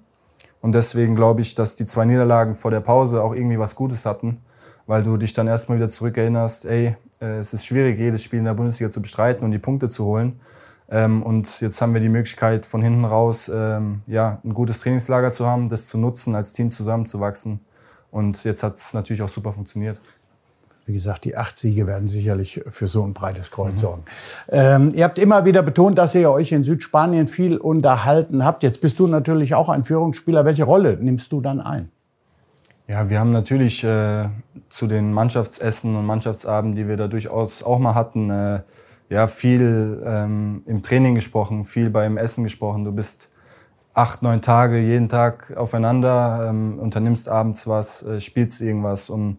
und 0.65 0.71
deswegen 0.71 1.15
glaube 1.15 1.41
ich, 1.41 1.53
dass 1.53 1.75
die 1.75 1.85
zwei 1.85 2.05
Niederlagen 2.05 2.55
vor 2.55 2.71
der 2.71 2.79
Pause 2.79 3.21
auch 3.21 3.35
irgendwie 3.35 3.59
was 3.59 3.75
Gutes 3.75 4.03
hatten, 4.03 4.39
weil 4.87 5.03
du 5.03 5.15
dich 5.15 5.31
dann 5.31 5.45
erstmal 5.45 5.77
wieder 5.77 5.89
zurückerinnerst, 5.89 6.65
ey, 6.65 6.95
äh, 7.21 7.37
es 7.37 7.53
ist 7.53 7.67
schwierig, 7.67 7.99
jedes 7.99 8.23
Spiel 8.23 8.39
in 8.39 8.45
der 8.45 8.55
Bundesliga 8.55 8.89
zu 8.89 8.99
bestreiten 8.99 9.45
und 9.45 9.51
die 9.51 9.59
Punkte 9.59 9.89
zu 9.89 10.05
holen. 10.05 10.39
Ähm, 10.89 11.21
und 11.21 11.61
jetzt 11.61 11.79
haben 11.83 11.93
wir 11.93 12.01
die 12.01 12.09
Möglichkeit, 12.09 12.65
von 12.65 12.81
hinten 12.81 13.05
raus 13.05 13.47
ähm, 13.53 14.01
ja, 14.07 14.39
ein 14.43 14.55
gutes 14.55 14.79
Trainingslager 14.79 15.31
zu 15.31 15.45
haben, 15.45 15.69
das 15.69 15.85
zu 15.85 15.99
nutzen, 15.99 16.33
als 16.33 16.53
Team 16.53 16.71
zusammenzuwachsen. 16.71 17.59
Und 18.09 18.43
jetzt 18.43 18.63
hat 18.63 18.73
es 18.73 18.95
natürlich 18.95 19.21
auch 19.21 19.29
super 19.29 19.51
funktioniert. 19.51 19.99
Wie 20.85 20.93
gesagt, 20.93 21.25
die 21.25 21.35
acht 21.35 21.57
Siege 21.57 21.87
werden 21.87 22.07
sicherlich 22.07 22.61
für 22.67 22.87
so 22.87 23.03
ein 23.03 23.13
breites 23.13 23.49
Kreuz 23.49 23.79
sorgen. 23.79 24.03
Ähm, 24.49 24.91
ihr 24.93 25.03
habt 25.03 25.17
immer 25.17 25.43
wieder 25.43 25.63
betont, 25.63 25.97
dass 25.97 26.13
ihr 26.13 26.29
euch 26.29 26.51
in 26.51 26.63
Südspanien 26.63 27.27
viel 27.27 27.57
unterhalten 27.57 28.45
habt. 28.45 28.61
Jetzt 28.61 28.81
bist 28.81 28.99
du 28.99 29.07
natürlich 29.07 29.55
auch 29.55 29.69
ein 29.69 29.83
Führungsspieler. 29.83 30.45
Welche 30.45 30.63
Rolle 30.63 30.97
nimmst 31.01 31.31
du 31.31 31.41
dann 31.41 31.59
ein? 31.59 31.89
Ja, 32.87 33.09
wir 33.09 33.19
haben 33.19 33.31
natürlich 33.31 33.83
äh, 33.83 34.29
zu 34.69 34.85
den 34.85 35.11
Mannschaftsessen 35.11 35.95
und 35.95 36.05
Mannschaftsabenden, 36.05 36.77
die 36.77 36.87
wir 36.87 36.97
da 36.97 37.07
durchaus 37.07 37.63
auch 37.63 37.79
mal 37.79 37.95
hatten, 37.95 38.29
äh, 38.29 38.59
ja, 39.09 39.25
viel 39.25 40.03
ähm, 40.05 40.61
im 40.67 40.83
Training 40.83 41.15
gesprochen, 41.15 41.65
viel 41.65 41.89
beim 41.89 42.17
Essen 42.17 42.43
gesprochen. 42.43 42.85
Du 42.85 42.91
bist 42.91 43.29
acht, 43.95 44.21
neun 44.21 44.43
Tage 44.43 44.77
jeden 44.79 45.09
Tag 45.09 45.57
aufeinander, 45.57 46.47
ähm, 46.47 46.77
unternimmst 46.77 47.27
abends 47.27 47.67
was, 47.67 48.03
äh, 48.03 48.19
spielst 48.19 48.61
irgendwas 48.61 49.09
und 49.09 49.37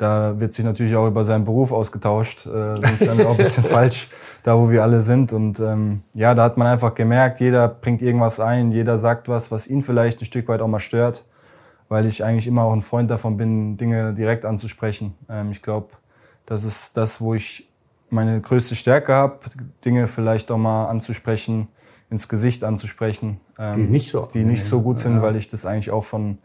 da 0.00 0.38
wird 0.40 0.52
sich 0.54 0.64
natürlich 0.64 0.96
auch 0.96 1.06
über 1.06 1.24
seinen 1.24 1.44
Beruf 1.44 1.72
ausgetauscht, 1.72 2.46
äh, 2.46 2.76
sonst 2.76 3.00
wären 3.02 3.18
wir 3.18 3.26
auch 3.28 3.32
ein 3.32 3.36
bisschen 3.36 3.64
falsch, 3.76 4.08
da 4.42 4.56
wo 4.58 4.70
wir 4.70 4.82
alle 4.82 5.00
sind. 5.02 5.32
Und 5.32 5.60
ähm, 5.60 6.02
ja, 6.14 6.34
da 6.34 6.44
hat 6.44 6.56
man 6.56 6.66
einfach 6.66 6.94
gemerkt, 6.94 7.40
jeder 7.40 7.68
bringt 7.68 8.00
irgendwas 8.00 8.40
ein, 8.40 8.72
jeder 8.72 8.96
sagt 8.98 9.28
was, 9.28 9.50
was 9.50 9.66
ihn 9.66 9.82
vielleicht 9.82 10.20
ein 10.22 10.24
Stück 10.24 10.48
weit 10.48 10.62
auch 10.62 10.68
mal 10.68 10.78
stört, 10.78 11.24
weil 11.88 12.06
ich 12.06 12.24
eigentlich 12.24 12.46
immer 12.46 12.62
auch 12.62 12.72
ein 12.72 12.80
Freund 12.82 13.10
davon 13.10 13.36
bin, 13.36 13.76
Dinge 13.76 14.14
direkt 14.14 14.44
anzusprechen. 14.46 15.14
Ähm, 15.28 15.50
ich 15.50 15.60
glaube, 15.60 15.88
das 16.46 16.64
ist 16.64 16.96
das, 16.96 17.20
wo 17.20 17.34
ich 17.34 17.68
meine 18.08 18.40
größte 18.40 18.74
Stärke 18.76 19.12
habe, 19.12 19.38
Dinge 19.84 20.06
vielleicht 20.06 20.50
auch 20.50 20.56
mal 20.58 20.86
anzusprechen, 20.86 21.68
ins 22.08 22.28
Gesicht 22.28 22.64
anzusprechen, 22.64 23.40
ähm, 23.58 23.76
Die 23.86 23.90
nicht 23.92 24.08
so- 24.10 24.26
die 24.32 24.44
nicht 24.44 24.64
so 24.64 24.80
gut 24.82 24.98
sind, 24.98 25.16
Ja. 25.16 25.22
weil 25.22 25.36
ich 25.36 25.46
das 25.48 25.64
eigentlich 25.66 25.90
auch 25.92 26.02
von 26.04 26.38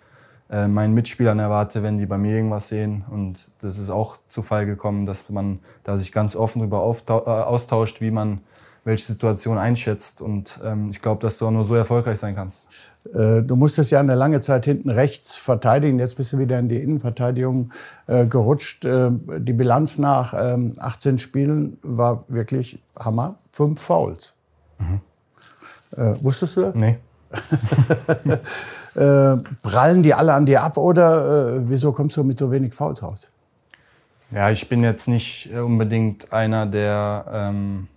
äh, 0.49 0.67
meinen 0.67 0.93
Mitspielern 0.93 1.39
erwarte, 1.39 1.83
wenn 1.83 1.97
die 1.97 2.05
bei 2.05 2.17
mir 2.17 2.35
irgendwas 2.35 2.67
sehen. 2.67 3.03
Und 3.09 3.49
das 3.61 3.77
ist 3.77 3.89
auch 3.89 4.17
zu 4.27 4.41
Fall 4.41 4.65
gekommen, 4.65 5.05
dass 5.05 5.29
man 5.29 5.59
da 5.83 5.97
sich 5.97 6.11
ganz 6.11 6.35
offen 6.35 6.59
darüber 6.59 6.79
äh, 7.07 7.29
austauscht, 7.29 8.01
wie 8.01 8.11
man 8.11 8.41
welche 8.83 9.05
Situation 9.07 9.57
einschätzt. 9.57 10.21
Und 10.21 10.59
ähm, 10.63 10.89
ich 10.91 11.01
glaube, 11.01 11.21
dass 11.21 11.39
du 11.39 11.47
auch 11.47 11.51
nur 11.51 11.63
so 11.63 11.75
erfolgreich 11.75 12.19
sein 12.19 12.35
kannst. 12.35 12.69
Äh, 13.13 13.41
Du 13.41 13.55
musstest 13.55 13.91
ja 13.91 13.99
eine 13.99 14.15
lange 14.15 14.41
Zeit 14.41 14.65
hinten 14.65 14.91
rechts 14.91 15.35
verteidigen. 15.35 15.97
Jetzt 15.99 16.15
bist 16.15 16.31
du 16.33 16.37
wieder 16.37 16.59
in 16.59 16.69
die 16.69 16.77
Innenverteidigung 16.77 17.71
äh, 18.07 18.25
gerutscht. 18.27 18.85
Äh, 18.85 19.09
die 19.39 19.53
Bilanz 19.53 19.97
nach 19.97 20.33
ähm, 20.37 20.73
18 20.77 21.17
Spielen 21.17 21.77
war 21.81 22.23
wirklich 22.27 22.79
Hammer. 22.97 23.35
Fünf 23.51 23.81
Fouls. 23.81 24.35
Äh, 25.97 26.13
wusstest 26.21 26.57
du 26.57 26.61
das? 26.61 26.75
Nee. 26.75 26.97
Äh, 28.95 29.35
prallen 29.61 30.03
die 30.03 30.13
alle 30.13 30.33
an 30.33 30.45
dir 30.45 30.63
ab 30.63 30.77
oder 30.77 31.57
äh, 31.57 31.69
wieso 31.69 31.91
kommst 31.91 32.15
du 32.15 32.23
mit 32.23 32.37
so 32.37 32.49
wenig 32.49 32.73
Fouls 32.73 33.03
raus? 33.03 33.29
Ja, 34.31 34.51
ich 34.51 34.69
bin 34.69 34.83
jetzt 34.83 35.09
nicht 35.09 35.49
äh, 35.53 35.59
unbedingt 35.59 36.31
einer, 36.31 36.65
der 36.65 37.25
ähm, 37.29 37.89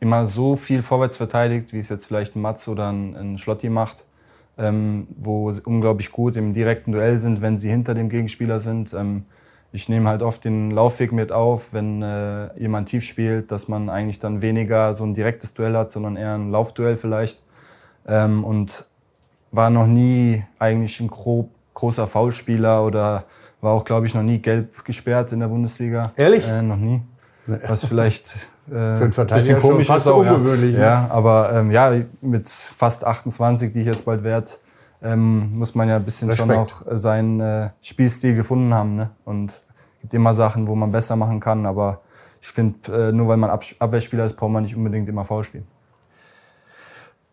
immer 0.00 0.26
so 0.26 0.56
viel 0.56 0.80
vorwärts 0.80 1.18
verteidigt, 1.18 1.74
wie 1.74 1.80
es 1.80 1.90
jetzt 1.90 2.06
vielleicht 2.06 2.34
ein 2.34 2.40
Matz 2.40 2.66
oder 2.66 2.90
ein, 2.90 3.14
ein 3.14 3.38
Schlotti 3.38 3.68
macht, 3.68 4.04
ähm, 4.56 5.06
wo 5.18 5.52
sie 5.52 5.60
unglaublich 5.62 6.10
gut 6.12 6.34
im 6.36 6.54
direkten 6.54 6.92
Duell 6.92 7.18
sind, 7.18 7.42
wenn 7.42 7.58
sie 7.58 7.68
hinter 7.68 7.92
dem 7.92 8.08
Gegenspieler 8.08 8.58
sind. 8.58 8.94
Ähm, 8.94 9.26
ich 9.72 9.90
nehme 9.90 10.08
halt 10.08 10.22
oft 10.22 10.46
den 10.46 10.70
Laufweg 10.70 11.12
mit 11.12 11.30
auf, 11.30 11.74
wenn 11.74 12.00
äh, 12.00 12.58
jemand 12.58 12.88
tief 12.88 13.04
spielt, 13.04 13.50
dass 13.50 13.68
man 13.68 13.90
eigentlich 13.90 14.18
dann 14.18 14.40
weniger 14.40 14.94
so 14.94 15.04
ein 15.04 15.12
direktes 15.12 15.52
Duell 15.52 15.76
hat, 15.76 15.90
sondern 15.90 16.16
eher 16.16 16.34
ein 16.34 16.50
Laufduell 16.50 16.96
vielleicht. 16.96 17.42
Ähm, 18.06 18.44
und 18.44 18.86
war 19.52 19.70
noch 19.70 19.86
nie 19.86 20.44
eigentlich 20.58 21.00
ein 21.00 21.08
gro 21.08 21.50
großer 21.74 22.06
Foulspieler 22.06 22.84
oder 22.84 23.24
war 23.60 23.72
auch, 23.72 23.84
glaube 23.84 24.06
ich, 24.06 24.14
noch 24.14 24.22
nie 24.22 24.38
gelb 24.38 24.84
gesperrt 24.84 25.32
in 25.32 25.40
der 25.40 25.48
Bundesliga. 25.48 26.12
Ehrlich? 26.16 26.48
Äh, 26.48 26.62
noch 26.62 26.76
nie. 26.76 27.02
Was 27.46 27.84
vielleicht 27.84 28.48
äh, 28.70 28.74
einen 28.74 29.02
ein 29.02 29.10
bisschen 29.10 29.60
schon 29.60 29.70
komisch 29.70 29.86
fast 29.86 30.06
ist 30.06 30.12
auch, 30.12 30.24
ja. 30.24 30.32
ungewöhnlich, 30.32 30.76
ne? 30.76 30.82
Ja, 30.82 31.06
aber 31.10 31.52
ähm, 31.52 31.70
ja, 31.70 31.94
mit 32.20 32.48
fast 32.48 33.04
28, 33.04 33.72
die 33.72 33.80
ich 33.80 33.86
jetzt 33.86 34.04
bald 34.04 34.24
werde, 34.24 34.50
ähm, 35.02 35.56
muss 35.58 35.74
man 35.74 35.88
ja 35.88 35.96
ein 35.96 36.04
bisschen 36.04 36.32
schon 36.32 36.50
Respekt. 36.50 36.86
auch 36.88 36.92
äh, 36.92 36.96
seinen 36.96 37.40
äh, 37.40 37.70
Spielstil 37.80 38.34
gefunden 38.34 38.74
haben. 38.74 38.96
Ne? 38.96 39.10
Und 39.24 39.50
es 39.50 39.68
gibt 40.00 40.14
immer 40.14 40.34
Sachen, 40.34 40.66
wo 40.66 40.74
man 40.74 40.90
besser 40.90 41.14
machen 41.16 41.40
kann, 41.40 41.66
aber 41.66 42.00
ich 42.40 42.48
finde, 42.48 43.08
äh, 43.08 43.12
nur 43.12 43.28
weil 43.28 43.36
man 43.36 43.50
Ab 43.50 43.62
Abwehrspieler 43.78 44.24
ist, 44.24 44.36
braucht 44.36 44.52
man 44.52 44.62
nicht 44.62 44.76
unbedingt 44.76 45.08
immer 45.08 45.24
Foul 45.24 45.44
spielen. 45.44 45.66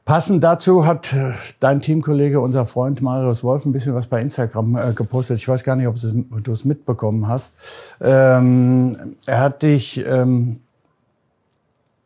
Passend 0.05 0.43
dazu 0.43 0.85
hat 0.85 1.13
äh, 1.13 1.31
dein 1.61 1.79
Teamkollege, 1.79 2.41
unser 2.41 2.65
Freund 2.65 3.01
Marius 3.01 3.41
Wolf, 3.43 3.65
ein 3.65 3.71
bisschen 3.71 3.95
was 3.95 4.07
bei 4.07 4.21
Instagram 4.21 4.75
äh, 4.75 4.91
gepostet. 4.93 5.37
Ich 5.37 5.47
weiß 5.47 5.63
gar 5.63 5.77
nicht, 5.77 5.87
ob 5.87 5.95
du 5.99 6.51
es- 6.51 6.65
mitbekommen 6.65 7.27
hast. 7.27 7.55
Ähm, 8.01 9.15
er 9.25 9.39
hat 9.39 9.61
dich 9.63 10.05
ähm, 10.05 10.59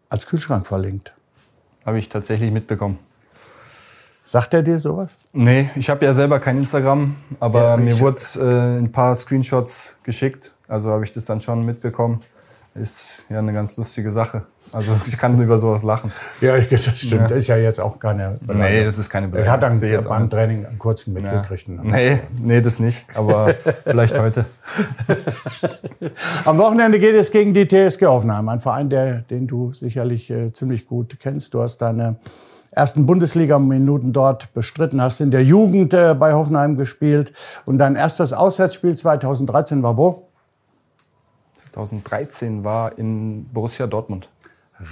als 0.10 0.28
Kühlschrank 0.28 0.68
verlinkt. 0.68 1.14
Habe 1.88 1.98
ich 1.98 2.08
tatsächlich 2.08 2.52
mitbekommen. 2.52 3.00
Sagt 4.24 4.54
er 4.54 4.62
dir 4.62 4.78
sowas? 4.78 5.18
Nee, 5.34 5.70
ich 5.76 5.90
habe 5.90 6.06
ja 6.06 6.14
selber 6.14 6.40
kein 6.40 6.58
Instagram, 6.58 7.16
aber 7.40 7.62
Ja, 7.62 7.78
mir 7.78 8.00
wurde 8.00 8.20
äh, 8.40 8.78
ein 8.80 8.92
paar 8.92 9.16
Screenshots 9.16 9.98
geschickt. 10.04 10.54
Also 10.68 10.92
habe 10.92 11.04
ich 11.04 11.12
das 11.14 11.26
dann 11.26 11.42
schon 11.42 11.66
mitbekommen. 11.66 12.20
Ist 12.80 13.26
ja 13.30 13.40
eine 13.40 13.54
ganz 13.54 13.76
lustige 13.78 14.12
Sache. 14.12 14.44
Also 14.72 14.92
ich 15.08 15.18
kann 15.18 15.40
über 15.42 15.58
sowas 15.58 15.84
lachen. 15.84 16.12
Ja, 16.42 16.56
ich, 16.58 16.68
das 16.68 16.84
stimmt. 16.86 17.22
Ja. 17.22 17.28
Das 17.28 17.38
ist 17.38 17.48
ja 17.48 17.58
jetzt 17.58 17.80
auch 17.80 18.00
keine. 18.00 18.38
Nee, 18.46 18.84
das 18.84 18.98
ist 18.98 19.10
keine 19.10 19.36
Er 19.38 19.52
hat 19.52 19.64
dann 19.64 19.80
jetzt 19.80 20.08
beim. 20.10 20.30
Training 20.30 20.66
einen 20.66 20.78
kurzen 20.80 21.16
Ja. 21.16 21.22
mitgekriegt. 21.22 21.70
ne? 21.70 21.82
Nee, 21.84 22.20
nee, 22.40 22.62
das 22.62 22.80
nicht. 22.80 23.06
Aber 23.16 23.54
vielleicht 23.84 24.20
heute. 24.20 24.46
Am 26.46 26.58
Wochenende 26.58 27.00
geht 27.00 27.16
es 27.16 27.32
gegen 27.32 27.54
die 27.54 27.68
TSG 27.68 28.06
Hoffenheim, 28.06 28.48
ein 28.50 28.60
Verein, 28.60 28.90
der, 28.90 29.22
den 29.22 29.48
du 29.48 29.74
sicherlich 29.74 30.30
äh, 30.30 30.52
ziemlich 30.52 30.88
gut 30.88 31.18
kennst. 31.20 31.54
Du 31.54 31.62
hast 31.62 31.78
deine 31.80 32.18
ersten 32.72 33.06
Bundesliga-Minuten 33.06 34.14
dort 34.14 34.54
bestritten, 34.54 35.02
hast 35.02 35.20
in 35.22 35.32
der 35.32 35.44
Jugend 35.44 35.94
äh, 35.94 36.14
bei 36.14 36.34
Hoffenheim 36.34 36.78
gespielt 36.78 37.34
und 37.66 37.78
dein 37.80 37.96
erstes 37.96 38.34
Auswärtsspiel 38.34 38.96
2013 38.96 39.82
war 39.82 39.98
wo? 39.98 40.27
2013 41.78 42.64
war 42.64 42.98
in 42.98 43.46
Borussia 43.54 43.86
Dortmund. 43.86 44.30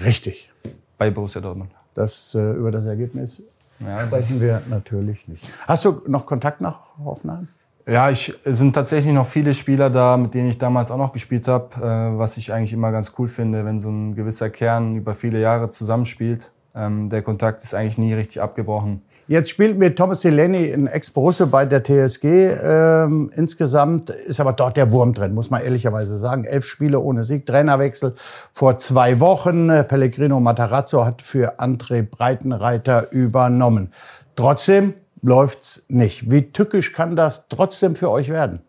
Richtig. 0.03 0.51
Bei 0.97 1.09
Borussia 1.09 1.41
Dortmund. 1.41 1.71
Das, 1.93 2.35
äh, 2.35 2.51
über 2.51 2.71
das 2.71 2.85
Ergebnis 2.85 3.41
Ja, 3.79 4.07
sprechen 4.07 4.41
wir 4.41 4.61
natürlich 4.69 5.27
nicht. 5.27 5.49
Hast 5.67 5.83
du 5.85 6.01
noch 6.07 6.25
Kontakt 6.25 6.61
nach 6.61 6.97
Hoffenheim? 7.03 7.47
Ja, 7.87 8.09
ich 8.09 8.33
es 8.43 8.57
sind 8.59 8.73
tatsächlich 8.73 9.13
noch 9.13 9.25
viele 9.25 9.53
Spieler 9.53 9.89
da, 9.89 10.17
mit 10.17 10.33
denen 10.33 10.49
ich 10.49 10.57
damals 10.57 10.91
auch 10.91 10.97
noch 10.97 11.11
gespielt 11.11 11.47
habe, 11.47 11.75
äh, 11.75 12.17
was 12.17 12.37
ich 12.37 12.53
eigentlich 12.53 12.73
immer 12.73 12.91
ganz 12.91 13.13
cool 13.17 13.27
finde, 13.27 13.65
wenn 13.65 13.79
so 13.79 13.89
ein 13.89 14.15
gewisser 14.15 14.49
Kern 14.49 14.95
über 14.95 15.13
viele 15.13 15.39
Jahre 15.39 15.69
zusammenspielt. 15.69 16.51
Ähm, 16.73 17.09
der 17.09 17.21
Kontakt 17.21 17.63
ist 17.63 17.73
eigentlich 17.73 17.97
nie 17.97 18.13
richtig 18.13 18.41
abgebrochen. 18.41 19.01
Jetzt 19.27 19.49
spielt 19.49 19.79
mit 19.79 19.97
Thomas 19.97 20.21
Delaney 20.21 20.69
in 20.69 20.85
Ex-Borusse 20.85 21.47
bei 21.47 21.65
der 21.65 21.83
TSG. 21.83 22.25
Ähm, 22.25 23.31
insgesamt 23.35 24.11
ist 24.11 24.39
aber 24.39 24.53
dort 24.53 24.77
der 24.77 24.91
Wurm 24.91 25.13
drin, 25.13 25.33
muss 25.33 25.49
man 25.49 25.63
ehrlicherweise 25.63 26.19
sagen. 26.19 26.43
Elf 26.43 26.63
Spiele 26.63 26.99
ohne 26.99 27.23
Sieg, 27.23 27.47
Trainerwechsel 27.47 28.13
vor 28.51 28.77
zwei 28.77 29.19
Wochen. 29.19 29.69
Äh, 29.69 29.83
Pellegrino 29.83 30.39
Matarazzo 30.39 31.05
hat 31.05 31.23
für 31.23 31.59
André 31.59 32.03
Breitenreiter 32.03 33.11
übernommen. 33.11 33.91
Trotzdem 34.35 34.93
läuft's 35.23 35.83
nicht. 35.87 36.29
Wie 36.29 36.51
tückisch 36.51 36.93
kann 36.93 37.15
das 37.15 37.47
trotzdem 37.47 37.95
für 37.95 38.11
euch 38.11 38.29
werden? 38.29 38.61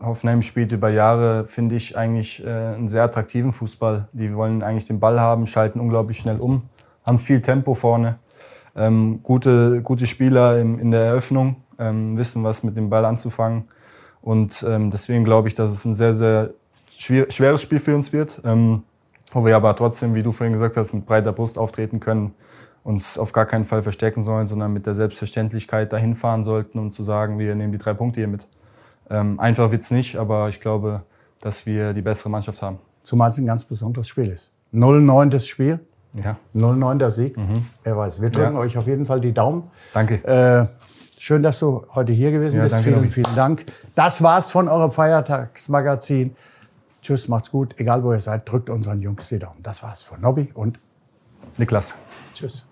Hoffenheim 0.00 0.40
spielt 0.40 0.72
über 0.72 0.88
Jahre, 0.88 1.44
finde 1.44 1.74
ich, 1.74 1.94
eigentlich 1.94 2.42
äh, 2.42 2.48
einen 2.48 2.88
sehr 2.88 3.02
attraktiven 3.02 3.52
Fußball. 3.52 4.08
Die 4.12 4.34
wollen 4.34 4.62
eigentlich 4.62 4.86
den 4.86 4.98
Ball 4.98 5.20
haben, 5.20 5.46
schalten 5.46 5.78
unglaublich 5.78 6.16
schnell 6.16 6.38
um, 6.38 6.62
haben 7.04 7.18
viel 7.18 7.42
Tempo 7.42 7.74
vorne, 7.74 8.18
ähm, 8.76 9.20
gute, 9.22 9.82
gute 9.82 10.06
Spieler 10.06 10.60
im, 10.60 10.78
in 10.78 10.90
der 10.90 11.02
Eröffnung, 11.02 11.56
ähm, 11.78 12.16
wissen, 12.18 12.44
was 12.44 12.62
mit 12.62 12.76
dem 12.76 12.90
Ball 12.90 13.04
anzufangen. 13.04 13.64
Und 14.22 14.64
ähm, 14.68 14.90
deswegen 14.90 15.24
glaube 15.24 15.48
ich, 15.48 15.54
dass 15.54 15.70
es 15.70 15.84
ein 15.84 15.94
sehr, 15.94 16.14
sehr 16.14 16.50
schwer, 16.90 17.30
schweres 17.30 17.62
Spiel 17.62 17.78
für 17.78 17.94
uns 17.94 18.12
wird. 18.12 18.40
Ähm, 18.44 18.82
wo 19.32 19.44
wir 19.44 19.56
aber 19.56 19.74
trotzdem, 19.74 20.14
wie 20.14 20.22
du 20.22 20.32
vorhin 20.32 20.52
gesagt 20.52 20.76
hast, 20.76 20.92
mit 20.94 21.04
breiter 21.04 21.32
Brust 21.32 21.58
auftreten 21.58 22.00
können, 22.00 22.34
uns 22.84 23.18
auf 23.18 23.32
gar 23.32 23.46
keinen 23.46 23.64
Fall 23.64 23.82
verstecken 23.82 24.22
sollen, 24.22 24.46
sondern 24.46 24.72
mit 24.72 24.86
der 24.86 24.94
Selbstverständlichkeit 24.94 25.92
dahin 25.92 26.14
fahren 26.14 26.44
sollten, 26.44 26.78
um 26.78 26.92
zu 26.92 27.02
sagen, 27.02 27.38
wir 27.38 27.54
nehmen 27.54 27.72
die 27.72 27.78
drei 27.78 27.94
Punkte 27.94 28.20
hier 28.20 28.28
mit. 28.28 28.46
Ähm, 29.10 29.40
einfach 29.40 29.72
wird's 29.72 29.90
nicht, 29.90 30.16
aber 30.16 30.48
ich 30.48 30.60
glaube, 30.60 31.02
dass 31.40 31.66
wir 31.66 31.92
die 31.92 32.02
bessere 32.02 32.30
Mannschaft 32.30 32.62
haben. 32.62 32.78
Zumal 33.02 33.30
es 33.30 33.38
ein 33.38 33.46
ganz 33.46 33.64
besonderes 33.64 34.08
Spiel 34.08 34.28
ist. 34.30 34.52
0-9 34.72 35.30
das 35.30 35.46
Spiel, 35.46 35.80
Ja, 36.22 36.36
0-9 36.54 36.96
der 36.98 37.10
Sieg. 37.10 37.36
Wer 37.84 37.96
weiß. 37.96 38.22
Wir 38.22 38.30
drücken 38.30 38.54
Ja. 38.54 38.58
euch 38.60 38.76
auf 38.78 38.86
jeden 38.86 39.04
Fall 39.04 39.20
die 39.20 39.32
Daumen. 39.32 39.64
danke. 39.92 40.24
Äh, 40.24 40.66
schön, 41.18 41.42
dass 41.42 41.58
du 41.58 41.84
heute 41.94 42.12
hier 42.12 42.30
gewesen 42.32 42.56
Ja, 42.56 42.64
bist. 42.64 42.76
vielen, 42.76 42.96
Nobby. 42.96 43.08
vielen 43.08 43.34
Dank. 43.34 43.66
Das 43.94 44.22
war's 44.22 44.50
von 44.50 44.68
eurem 44.68 44.90
Feiertagsmagazin. 44.92 46.34
Tschüss, 47.02 47.28
macht's 47.28 47.50
gut. 47.50 47.74
Egal 47.78 48.02
wo 48.02 48.12
ihr 48.12 48.20
seid, 48.20 48.50
drückt 48.50 48.70
unseren 48.70 49.00
Jungs 49.02 49.28
die 49.28 49.38
Daumen. 49.38 49.62
Das 49.62 49.82
war's 49.82 50.02
von 50.02 50.20
Nobby 50.20 50.50
und 50.54 50.78
Niklas. 51.58 51.96
tschüss. 52.34 52.64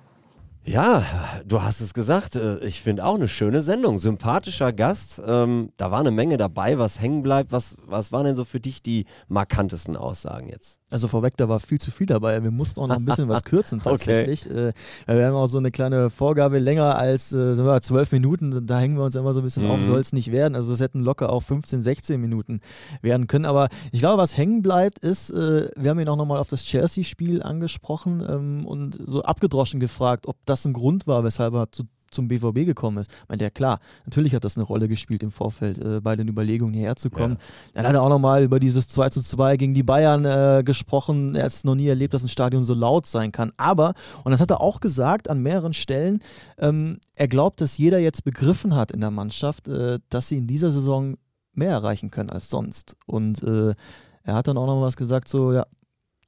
Ja, 0.66 1.02
du 1.44 1.60
hast 1.62 1.82
es 1.82 1.92
gesagt. 1.92 2.36
äh, 2.36 2.56
Ich 2.60 2.80
finde 2.80 3.04
auch 3.04 3.16
eine 3.16 3.28
schöne 3.28 3.60
Sendung. 3.60 3.98
Sympathischer 3.98 4.72
Gast. 4.72 5.20
Ähm, 5.24 5.70
da 5.76 5.90
war 5.90 6.00
eine 6.00 6.10
Menge 6.10 6.38
dabei, 6.38 6.78
was 6.78 6.98
hängen 7.02 7.22
bleibt. 7.22 7.52
Was, 7.52 7.76
was 7.86 8.12
waren 8.12 8.24
denn 8.24 8.34
so 8.34 8.46
für 8.46 8.60
dich 8.60 8.82
die 8.82 9.04
markantesten 9.28 9.94
Aussagen 9.94 10.48
jetzt? 10.48 10.80
Also 10.94 11.08
vorweg, 11.08 11.36
da 11.36 11.48
war 11.48 11.58
viel 11.58 11.80
zu 11.80 11.90
viel 11.90 12.06
dabei. 12.06 12.40
Wir 12.44 12.52
mussten 12.52 12.78
auch 12.78 12.86
noch 12.86 12.94
ein 12.94 13.04
bisschen 13.04 13.28
was 13.28 13.42
kürzen 13.44 13.80
Okay. 13.80 13.90
tatsächlich. 13.90 14.48
Äh, 14.48 14.72
weil 15.06 15.18
wir 15.18 15.26
haben 15.26 15.34
auch 15.34 15.48
so 15.48 15.58
eine 15.58 15.72
kleine 15.72 16.08
Vorgabe 16.08 16.60
länger 16.60 16.96
als 16.96 17.32
äh, 17.32 17.80
zwölf 17.80 18.12
Minuten. 18.12 18.64
Da 18.64 18.78
hängen 18.78 18.96
wir 18.96 19.02
uns 19.02 19.16
immer 19.16 19.32
so 19.34 19.40
ein 19.40 19.42
bisschen 19.42 19.66
auf, 19.68 19.80
Mhm. 19.80 19.84
soll 19.84 19.98
es 19.98 20.12
nicht 20.12 20.30
werden. 20.30 20.54
Also 20.54 20.70
das 20.70 20.78
hätten 20.78 21.00
locker 21.00 21.30
auch 21.30 21.42
15, 21.42 21.82
16 21.82 22.20
Minuten 22.20 22.60
werden 23.02 23.26
können. 23.26 23.44
Aber 23.44 23.70
ich 23.90 23.98
glaube, 23.98 24.18
was 24.22 24.36
hängen 24.36 24.62
bleibt, 24.62 25.00
ist, 25.00 25.30
äh, 25.30 25.68
wir 25.76 25.90
haben 25.90 25.98
ihn 25.98 26.08
auch 26.08 26.16
nochmal 26.16 26.38
auf 26.38 26.48
das 26.48 26.62
Chelsea-Spiel 26.62 27.42
angesprochen 27.42 28.24
ähm, 28.28 28.64
und 28.64 28.96
so 29.04 29.24
abgedroschen 29.24 29.80
gefragt, 29.80 30.28
ob 30.28 30.36
das 30.46 30.64
ein 30.64 30.74
Grund 30.74 31.08
war, 31.08 31.24
weshalb 31.24 31.54
er 31.54 31.72
zu 31.72 31.82
zum 32.14 32.28
BVB 32.28 32.64
gekommen 32.66 32.98
ist. 32.98 33.10
Ich 33.10 33.28
meinte, 33.28 33.44
ja 33.44 33.50
klar, 33.50 33.80
natürlich 34.06 34.34
hat 34.34 34.44
das 34.44 34.56
eine 34.56 34.64
Rolle 34.64 34.88
gespielt 34.88 35.22
im 35.22 35.30
Vorfeld, 35.30 35.78
äh, 35.78 36.00
bei 36.00 36.16
den 36.16 36.28
Überlegungen 36.28 36.74
hierher 36.74 36.96
zu 36.96 37.10
kommen. 37.10 37.36
Dann 37.74 37.86
hat 37.86 37.94
er 37.94 38.02
auch 38.02 38.08
nochmal 38.08 38.44
über 38.44 38.60
dieses 38.60 38.88
2 38.88 39.10
zu 39.10 39.22
2 39.22 39.56
gegen 39.56 39.74
die 39.74 39.82
Bayern 39.82 40.24
äh, 40.24 40.62
gesprochen. 40.64 41.34
Er 41.34 41.44
hat 41.44 41.52
es 41.52 41.64
noch 41.64 41.74
nie 41.74 41.88
erlebt, 41.88 42.14
dass 42.14 42.22
ein 42.22 42.28
Stadion 42.28 42.64
so 42.64 42.74
laut 42.74 43.06
sein 43.06 43.32
kann. 43.32 43.52
Aber, 43.56 43.94
und 44.24 44.32
das 44.32 44.40
hat 44.40 44.50
er 44.50 44.60
auch 44.60 44.80
gesagt 44.80 45.28
an 45.28 45.42
mehreren 45.42 45.74
Stellen, 45.74 46.20
ähm, 46.58 46.98
er 47.16 47.28
glaubt, 47.28 47.60
dass 47.60 47.78
jeder 47.78 47.98
jetzt 47.98 48.24
begriffen 48.24 48.74
hat 48.74 48.92
in 48.92 49.00
der 49.00 49.10
Mannschaft, 49.10 49.68
äh, 49.68 49.98
dass 50.08 50.28
sie 50.28 50.38
in 50.38 50.46
dieser 50.46 50.70
Saison 50.70 51.16
mehr 51.52 51.70
erreichen 51.70 52.10
können 52.10 52.30
als 52.30 52.50
sonst. 52.50 52.96
Und 53.06 53.42
äh, 53.42 53.74
er 54.22 54.34
hat 54.34 54.48
dann 54.48 54.56
auch 54.56 54.66
noch 54.66 54.80
was 54.80 54.96
gesagt, 54.96 55.28
so, 55.28 55.52
ja, 55.52 55.66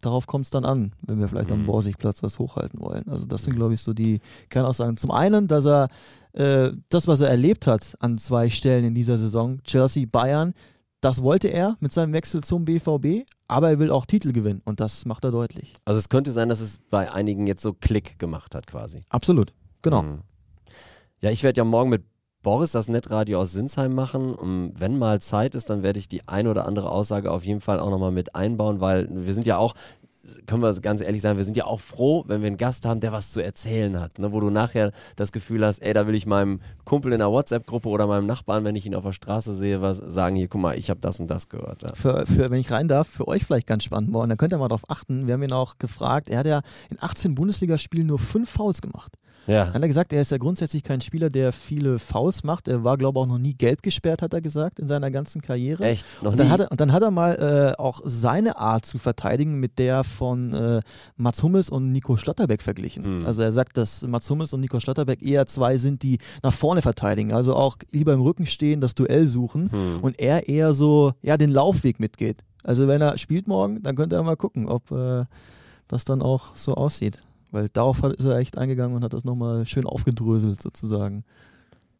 darauf 0.02 0.26
kommt 0.26 0.44
es 0.44 0.50
dann 0.50 0.64
an, 0.64 0.92
wenn 1.02 1.18
wir 1.20 1.28
vielleicht 1.28 1.50
am 1.50 1.62
Mhm. 1.62 1.66
Borsigplatz 1.66 2.22
was 2.22 2.38
hochhalten 2.38 2.80
wollen. 2.80 3.08
Also 3.08 3.26
das 3.26 3.44
sind, 3.44 3.56
glaube 3.56 3.74
ich, 3.74 3.80
so 3.80 3.92
die 3.92 4.20
Kernaussagen. 4.50 4.96
Zum 4.96 5.10
einen, 5.10 5.48
dass 5.48 5.64
er 5.66 5.88
äh, 6.32 6.72
das, 6.90 7.08
was 7.08 7.20
er 7.20 7.28
erlebt 7.30 7.66
hat 7.66 7.96
an 8.00 8.18
zwei 8.18 8.50
Stellen 8.50 8.84
in 8.84 8.94
dieser 8.94 9.16
Saison, 9.16 9.62
Chelsea, 9.64 10.06
Bayern, 10.10 10.54
das 11.00 11.22
wollte 11.22 11.48
er 11.48 11.76
mit 11.80 11.92
seinem 11.92 12.12
Wechsel 12.12 12.42
zum 12.42 12.64
BVB, 12.64 13.26
aber 13.48 13.70
er 13.70 13.78
will 13.78 13.90
auch 13.90 14.06
Titel 14.06 14.32
gewinnen 14.32 14.60
und 14.64 14.80
das 14.80 15.04
macht 15.04 15.24
er 15.24 15.30
deutlich. 15.30 15.74
Also 15.84 15.98
es 15.98 16.08
könnte 16.08 16.32
sein, 16.32 16.48
dass 16.48 16.60
es 16.60 16.78
bei 16.90 17.10
einigen 17.12 17.46
jetzt 17.46 17.62
so 17.62 17.72
Klick 17.74 18.18
gemacht 18.18 18.54
hat 18.54 18.66
quasi. 18.66 19.02
Absolut, 19.10 19.52
genau. 19.82 20.02
Mhm. 20.02 20.18
Ja, 21.20 21.30
ich 21.30 21.42
werde 21.42 21.58
ja 21.58 21.64
morgen 21.64 21.90
mit 21.90 22.02
Boris 22.46 22.70
das 22.70 22.86
Netradio 22.86 23.40
aus 23.40 23.50
Sinsheim 23.50 23.92
machen. 23.92 24.32
Und 24.32 24.74
wenn 24.78 25.00
mal 25.00 25.20
Zeit 25.20 25.56
ist, 25.56 25.68
dann 25.68 25.82
werde 25.82 25.98
ich 25.98 26.06
die 26.06 26.28
ein 26.28 26.46
oder 26.46 26.64
andere 26.64 26.92
Aussage 26.92 27.32
auf 27.32 27.44
jeden 27.44 27.60
Fall 27.60 27.80
auch 27.80 27.90
nochmal 27.90 28.12
mit 28.12 28.36
einbauen, 28.36 28.80
weil 28.80 29.08
wir 29.10 29.34
sind 29.34 29.46
ja 29.46 29.56
auch, 29.58 29.74
können 30.46 30.62
wir 30.62 30.72
ganz 30.80 31.00
ehrlich 31.00 31.22
sagen, 31.22 31.38
wir 31.38 31.44
sind 31.44 31.56
ja 31.56 31.64
auch 31.64 31.80
froh, 31.80 32.22
wenn 32.28 32.42
wir 32.42 32.46
einen 32.46 32.56
Gast 32.56 32.86
haben, 32.86 33.00
der 33.00 33.10
was 33.10 33.32
zu 33.32 33.40
erzählen 33.40 33.98
hat. 33.98 34.20
Ne? 34.20 34.30
Wo 34.30 34.38
du 34.38 34.50
nachher 34.50 34.92
das 35.16 35.32
Gefühl 35.32 35.66
hast, 35.66 35.80
ey, 35.80 35.92
da 35.92 36.06
will 36.06 36.14
ich 36.14 36.24
meinem 36.24 36.60
Kumpel 36.84 37.12
in 37.12 37.18
der 37.18 37.32
WhatsApp-Gruppe 37.32 37.88
oder 37.88 38.06
meinem 38.06 38.26
Nachbarn, 38.26 38.62
wenn 38.62 38.76
ich 38.76 38.86
ihn 38.86 38.94
auf 38.94 39.02
der 39.02 39.10
Straße 39.10 39.52
sehe, 39.52 39.82
was 39.82 39.96
sagen, 39.96 40.36
hier, 40.36 40.46
guck 40.46 40.60
mal, 40.60 40.78
ich 40.78 40.88
habe 40.88 41.00
das 41.00 41.18
und 41.18 41.28
das 41.28 41.48
gehört. 41.48 41.82
Ja. 41.82 41.96
Für, 41.96 42.26
für, 42.28 42.48
wenn 42.48 42.60
ich 42.60 42.70
rein 42.70 42.86
darf, 42.86 43.08
für 43.08 43.26
euch 43.26 43.44
vielleicht 43.44 43.66
ganz 43.66 43.82
spannend 43.82 44.12
morgen, 44.12 44.28
da 44.28 44.36
könnt 44.36 44.52
ihr 44.52 44.58
mal 44.58 44.68
drauf 44.68 44.88
achten. 44.88 45.26
Wir 45.26 45.34
haben 45.34 45.42
ihn 45.42 45.52
auch 45.52 45.78
gefragt, 45.78 46.28
er 46.28 46.38
hat 46.38 46.46
ja 46.46 46.62
in 46.90 46.98
18 47.00 47.34
Bundesligaspielen 47.34 48.06
nur 48.06 48.20
fünf 48.20 48.48
Fouls 48.48 48.80
gemacht. 48.80 49.16
Ja. 49.46 49.72
Hat 49.72 49.80
er 49.80 49.88
gesagt, 49.88 50.12
er 50.12 50.22
ist 50.22 50.30
ja 50.30 50.38
grundsätzlich 50.38 50.82
kein 50.82 51.00
Spieler, 51.00 51.30
der 51.30 51.52
viele 51.52 51.98
Fouls 51.98 52.44
macht. 52.44 52.68
Er 52.68 52.84
war, 52.84 52.96
glaube 52.96 53.18
ich, 53.18 53.22
auch 53.22 53.26
noch 53.26 53.38
nie 53.38 53.54
gelb 53.54 53.82
gesperrt, 53.82 54.22
hat 54.22 54.34
er 54.34 54.40
gesagt, 54.40 54.78
in 54.78 54.88
seiner 54.88 55.10
ganzen 55.10 55.40
Karriere. 55.42 55.84
Echt? 55.84 56.04
Noch 56.22 56.32
Und 56.32 56.38
dann, 56.40 56.46
nie? 56.48 56.52
hat 56.52 56.60
er, 56.60 56.70
und 56.70 56.80
dann 56.80 56.92
hat 56.92 57.02
er 57.02 57.10
mal 57.10 57.74
äh, 57.76 57.80
auch 57.80 58.00
seine 58.04 58.58
Art 58.58 58.86
zu 58.86 58.98
verteidigen 58.98 59.54
mit 59.60 59.78
der 59.78 60.04
von 60.04 60.52
äh, 60.52 60.80
Mats 61.16 61.42
Hummels 61.42 61.70
und 61.70 61.92
Nico 61.92 62.16
Schlotterbeck 62.16 62.62
verglichen. 62.62 63.18
Mhm. 63.18 63.26
Also 63.26 63.42
er 63.42 63.52
sagt, 63.52 63.76
dass 63.76 64.02
Mats 64.02 64.28
Hummels 64.30 64.52
und 64.52 64.60
Nico 64.60 64.80
Schlotterbeck 64.80 65.22
eher 65.22 65.46
zwei 65.46 65.76
sind, 65.76 66.02
die 66.02 66.18
nach 66.42 66.52
vorne 66.52 66.82
verteidigen. 66.82 67.32
Also 67.32 67.54
auch 67.54 67.76
lieber 67.92 68.12
im 68.12 68.20
Rücken 68.20 68.46
stehen, 68.46 68.80
das 68.80 68.94
Duell 68.94 69.26
suchen. 69.26 69.70
Hm. 69.70 69.98
Und 70.00 70.18
er 70.18 70.48
eher 70.48 70.72
so, 70.74 71.12
ja, 71.22 71.36
den 71.36 71.50
Laufweg 71.50 72.00
mitgeht. 72.00 72.42
Also 72.62 72.88
wenn 72.88 73.00
er 73.00 73.16
spielt 73.18 73.46
morgen, 73.46 73.82
dann 73.82 73.94
könnte 73.96 74.16
er 74.16 74.22
mal 74.22 74.36
gucken, 74.36 74.68
ob 74.68 74.90
äh, 74.90 75.24
das 75.88 76.04
dann 76.04 76.22
auch 76.22 76.56
so 76.56 76.74
aussieht. 76.74 77.22
Weil 77.50 77.68
darauf 77.68 78.02
hat, 78.02 78.14
ist 78.16 78.24
er 78.24 78.38
echt 78.38 78.58
eingegangen 78.58 78.96
und 78.96 79.04
hat 79.04 79.12
das 79.12 79.24
nochmal 79.24 79.66
schön 79.66 79.86
aufgedröselt 79.86 80.62
sozusagen. 80.62 81.24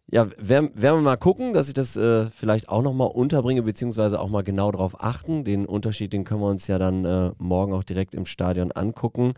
Ja, 0.09 0.29
werden, 0.39 0.71
wir 0.75 0.95
mal 0.95 1.17
gucken, 1.17 1.53
dass 1.53 1.67
ich 1.67 1.75
das 1.75 1.97
äh, 1.97 2.27
vielleicht 2.31 2.69
auch 2.69 2.83
nochmal 2.83 3.09
unterbringe, 3.09 3.63
beziehungsweise 3.63 4.21
auch 4.21 4.29
mal 4.29 4.45
genau 4.45 4.71
darauf 4.71 5.03
achten. 5.03 5.43
Den 5.43 5.67
Unterschied, 5.67 6.13
den 6.13 6.23
können 6.23 6.41
wir 6.41 6.49
uns 6.49 6.69
ja 6.69 6.79
dann 6.79 7.05
äh, 7.05 7.33
morgen 7.39 7.73
auch 7.73 7.83
direkt 7.83 8.15
im 8.15 8.25
Stadion 8.25 8.71
angucken. 8.71 9.33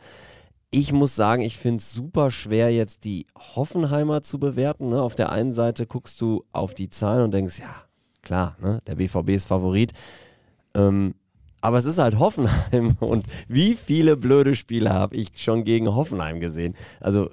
Ich 0.70 0.92
muss 0.92 1.16
sagen, 1.16 1.40
ich 1.40 1.56
finde 1.56 1.78
es 1.78 1.90
super 1.90 2.30
schwer, 2.30 2.70
jetzt 2.70 3.04
die 3.04 3.26
Hoffenheimer 3.56 4.20
zu 4.20 4.38
bewerten. 4.38 4.90
Ne? 4.90 5.00
Auf 5.00 5.14
der 5.14 5.32
einen 5.32 5.54
Seite 5.54 5.86
guckst 5.86 6.20
du 6.20 6.44
auf 6.52 6.74
die 6.74 6.90
Zahlen 6.90 7.24
und 7.24 7.32
denkst, 7.32 7.60
ja, 7.60 7.74
klar, 8.20 8.54
ne? 8.60 8.80
der 8.86 8.96
BVB 8.96 9.30
ist 9.30 9.46
Favorit. 9.46 9.94
Ähm, 10.74 11.14
aber 11.60 11.78
es 11.78 11.84
ist 11.84 11.98
halt 11.98 12.18
Hoffenheim 12.18 12.96
und 13.00 13.24
wie 13.48 13.74
viele 13.74 14.16
blöde 14.16 14.54
Spiele 14.54 14.92
habe 14.92 15.16
ich 15.16 15.28
schon 15.36 15.64
gegen 15.64 15.94
Hoffenheim 15.94 16.40
gesehen. 16.40 16.74
Also 17.00 17.30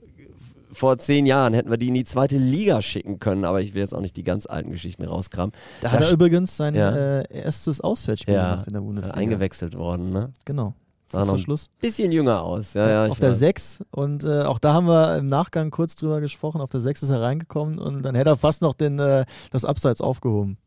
vor 0.71 0.97
zehn 0.97 1.25
Jahren 1.25 1.53
hätten 1.53 1.69
wir 1.69 1.77
die 1.77 1.88
in 1.88 1.93
die 1.93 2.03
zweite 2.03 2.38
Liga 2.38 2.81
schicken 2.81 3.19
können, 3.19 3.45
aber 3.45 3.61
ich 3.61 3.73
will 3.73 3.81
jetzt 3.81 3.95
auch 3.95 4.01
nicht 4.01 4.17
die 4.17 4.23
ganz 4.23 4.45
alten 4.45 4.71
Geschichten 4.71 5.05
rauskramen. 5.05 5.53
Da, 5.81 5.88
Da 5.89 5.93
hat 5.93 6.01
er 6.01 6.11
übrigens 6.11 6.57
sein 6.57 6.75
Ja. 6.75 7.21
äh, 7.21 7.23
erstes 7.33 7.79
Auswärtsspiel 7.79 8.33
Ja, 8.33 8.51
gemacht 8.51 8.67
in 8.67 8.73
der 8.73 8.81
ist 8.81 8.85
Bundesliga. 8.85 9.15
eingewechselt 9.17 9.77
worden, 9.77 10.11
ne? 10.11 10.33
Genau. 10.43 10.73
Sah 11.09 11.23
noch 11.23 11.38
Schluss. 11.38 11.69
bisschen 11.79 12.11
jünger 12.11 12.41
aus. 12.41 12.73
Ja, 12.73 12.89
ja, 12.89 13.05
auf 13.11 13.19
der 13.19 13.29
weiß. 13.29 13.39
6 13.39 13.83
und 13.91 14.23
äh, 14.23 14.41
auch 14.41 14.57
da 14.59 14.73
haben 14.73 14.88
wir 14.88 15.15
im 15.17 15.27
Nachgang 15.27 15.69
kurz 15.69 15.95
drüber 15.95 16.19
gesprochen. 16.19 16.59
Auf 16.59 16.71
der 16.71 16.79
6 16.81 17.03
ist 17.03 17.09
er 17.11 17.21
reingekommen 17.21 17.77
und 17.79 18.01
dann 18.03 18.15
hätte 18.15 18.31
er 18.31 18.38
fast 18.38 18.61
noch 18.63 18.73
den, 18.73 18.97
äh, 18.99 19.23
das 19.51 19.63
Abseits 19.65 20.01
aufgehoben. 20.01 20.57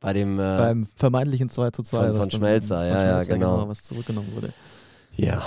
Bei 0.00 0.12
dem, 0.14 0.38
äh, 0.38 0.42
Beim 0.42 0.86
vermeintlichen 0.96 1.48
2 1.50 1.70
zu 1.70 1.82
2. 1.82 2.08
von- 2.12 2.16
von 2.22 2.30
Schmelzer, 2.30 2.84
ja, 2.86 3.04
ja, 3.04 3.22
genau. 3.22 3.68
Was 3.68 3.82
zurückgenommen 3.82 4.28
wurde. 4.34 4.52
ja, 5.14 5.42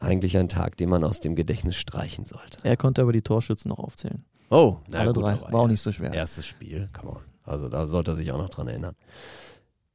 eigentlich 0.00 0.36
ein 0.36 0.48
Tag, 0.48 0.76
den 0.76 0.88
man 0.90 1.02
aus 1.04 1.20
dem 1.20 1.34
Gedächtnis 1.34 1.76
streichen 1.76 2.24
sollte. 2.24 2.58
Er 2.62 2.76
konnte 2.76 3.02
aber 3.02 3.12
die 3.12 3.22
Torschützen 3.22 3.70
noch 3.70 3.78
aufzählen. 3.78 4.24
Oh, 4.50 4.76
na 4.88 5.00
Alle 5.00 5.12
gut, 5.12 5.24
drei. 5.24 5.40
War 5.40 5.54
auch 5.54 5.62
ja. 5.62 5.68
nicht 5.68 5.80
so 5.80 5.90
schwer. 5.92 6.12
Erstes 6.12 6.46
Spiel, 6.46 6.88
come 6.98 7.12
on. 7.12 7.22
Also 7.44 7.68
da 7.68 7.86
sollte 7.86 8.12
er 8.12 8.14
sich 8.14 8.30
auch 8.30 8.38
noch 8.38 8.50
dran 8.50 8.68
erinnern. 8.68 8.94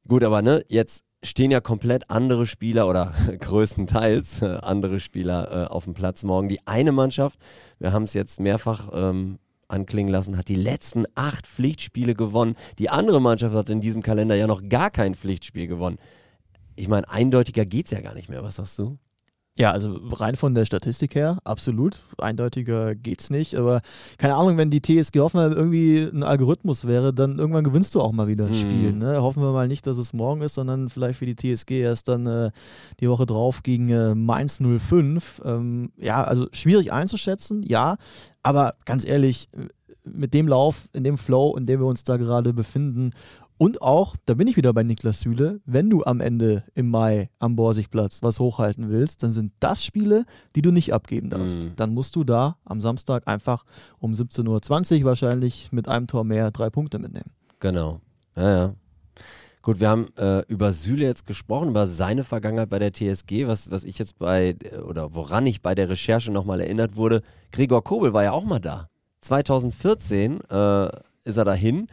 Gut, 0.08 0.22
aber 0.24 0.42
ne, 0.42 0.62
jetzt 0.68 1.04
stehen 1.22 1.50
ja 1.50 1.60
komplett 1.60 2.10
andere 2.10 2.46
Spieler 2.46 2.86
oder 2.88 3.12
größtenteils 3.40 4.42
äh, 4.42 4.58
andere 4.60 5.00
Spieler 5.00 5.64
äh, 5.64 5.66
auf 5.68 5.84
dem 5.84 5.94
Platz 5.94 6.22
morgen. 6.24 6.48
Die 6.48 6.66
eine 6.66 6.92
Mannschaft, 6.92 7.38
wir 7.78 7.92
haben 7.92 8.02
es 8.02 8.12
jetzt 8.14 8.40
mehrfach 8.40 8.88
ähm, 8.92 9.38
anklingen 9.74 10.12
lassen, 10.12 10.38
hat 10.38 10.48
die 10.48 10.54
letzten 10.54 11.04
acht 11.14 11.46
Pflichtspiele 11.46 12.14
gewonnen. 12.14 12.56
Die 12.78 12.88
andere 12.88 13.20
Mannschaft 13.20 13.54
hat 13.54 13.68
in 13.68 13.80
diesem 13.80 14.02
Kalender 14.02 14.36
ja 14.36 14.46
noch 14.46 14.62
gar 14.68 14.90
kein 14.90 15.14
Pflichtspiel 15.14 15.66
gewonnen. 15.66 15.98
Ich 16.76 16.88
meine, 16.88 17.08
eindeutiger 17.08 17.66
geht's 17.66 17.90
ja 17.90 18.00
gar 18.00 18.14
nicht 18.14 18.28
mehr. 18.28 18.42
Was 18.42 18.56
sagst 18.56 18.78
du? 18.78 18.98
Ja, 19.56 19.70
also 19.70 20.00
rein 20.10 20.34
von 20.34 20.52
der 20.56 20.64
Statistik 20.64 21.14
her, 21.14 21.38
absolut. 21.44 22.02
Eindeutiger 22.18 22.96
geht's 22.96 23.30
nicht. 23.30 23.54
Aber 23.54 23.82
keine 24.18 24.34
Ahnung, 24.34 24.56
wenn 24.56 24.70
die 24.70 24.82
TSG 24.82 25.20
Hoffenheim 25.20 25.52
irgendwie 25.52 26.00
ein 26.12 26.24
Algorithmus 26.24 26.86
wäre, 26.86 27.14
dann 27.14 27.38
irgendwann 27.38 27.62
gewinnst 27.62 27.94
du 27.94 28.00
auch 28.00 28.10
mal 28.10 28.26
wieder 28.26 28.46
ein 28.46 28.50
Mhm. 28.50 28.56
Spiel. 28.56 28.92
Ne? 28.92 29.22
Hoffen 29.22 29.44
wir 29.44 29.52
mal 29.52 29.68
nicht, 29.68 29.86
dass 29.86 29.98
es 29.98 30.12
morgen 30.12 30.42
ist, 30.42 30.54
sondern 30.54 30.88
vielleicht 30.88 31.20
für 31.20 31.26
die 31.32 31.36
TSG 31.36 31.70
erst 31.82 32.08
dann 32.08 32.26
äh, 32.26 32.50
die 32.98 33.08
Woche 33.08 33.26
drauf 33.26 33.62
gegen 33.62 33.90
äh, 33.90 34.16
Mainz 34.16 34.58
05. 34.60 35.42
Ähm, 35.44 35.92
ja, 35.98 36.24
also 36.24 36.48
schwierig 36.52 36.92
einzuschätzen, 36.92 37.62
ja. 37.62 37.96
Aber 38.42 38.74
ganz 38.86 39.04
ehrlich, 39.04 39.48
mit 40.04 40.34
dem 40.34 40.48
Lauf, 40.48 40.88
in 40.92 41.04
dem 41.04 41.16
Flow, 41.16 41.56
in 41.56 41.64
dem 41.64 41.80
wir 41.80 41.86
uns 41.86 42.02
da 42.02 42.16
gerade 42.16 42.52
befinden 42.52 43.12
und 43.56 43.82
auch, 43.82 44.16
da 44.26 44.34
bin 44.34 44.48
ich 44.48 44.56
wieder 44.56 44.72
bei 44.72 44.82
Niklas 44.82 45.20
Süle, 45.20 45.60
wenn 45.64 45.88
du 45.88 46.04
am 46.04 46.20
Ende 46.20 46.64
im 46.74 46.90
Mai 46.90 47.30
am 47.38 47.54
Borsigplatz 47.54 48.22
was 48.22 48.40
hochhalten 48.40 48.90
willst, 48.90 49.22
dann 49.22 49.30
sind 49.30 49.52
das 49.60 49.84
Spiele, 49.84 50.24
die 50.56 50.62
du 50.62 50.72
nicht 50.72 50.92
abgeben 50.92 51.30
darfst. 51.30 51.62
Mhm. 51.62 51.76
Dann 51.76 51.94
musst 51.94 52.16
du 52.16 52.24
da 52.24 52.56
am 52.64 52.80
Samstag 52.80 53.28
einfach 53.28 53.64
um 54.00 54.12
17.20 54.12 54.98
Uhr 54.98 55.04
wahrscheinlich 55.04 55.70
mit 55.70 55.88
einem 55.88 56.08
Tor 56.08 56.24
mehr 56.24 56.50
drei 56.50 56.68
Punkte 56.68 56.98
mitnehmen. 56.98 57.30
Genau. 57.60 58.00
Ja, 58.36 58.50
ja. 58.50 58.74
Gut, 59.62 59.80
wir 59.80 59.88
haben 59.88 60.08
äh, 60.18 60.42
über 60.48 60.74
Süle 60.74 61.06
jetzt 61.06 61.24
gesprochen, 61.24 61.70
über 61.70 61.86
seine 61.86 62.24
Vergangenheit 62.24 62.68
bei 62.68 62.78
der 62.78 62.92
TSG, 62.92 63.46
was, 63.46 63.70
was 63.70 63.84
ich 63.84 63.98
jetzt 63.98 64.18
bei, 64.18 64.56
äh, 64.62 64.78
oder 64.78 65.14
woran 65.14 65.46
ich 65.46 65.62
bei 65.62 65.74
der 65.74 65.88
Recherche 65.88 66.30
nochmal 66.30 66.60
erinnert 66.60 66.96
wurde. 66.96 67.22
Gregor 67.50 67.82
Kobel 67.82 68.12
war 68.12 68.24
ja 68.24 68.32
auch 68.32 68.44
mal 68.44 68.58
da. 68.58 68.90
2014 69.22 70.40
äh, 70.50 70.88
ist 71.24 71.38
er 71.38 71.44
dahin, 71.46 71.86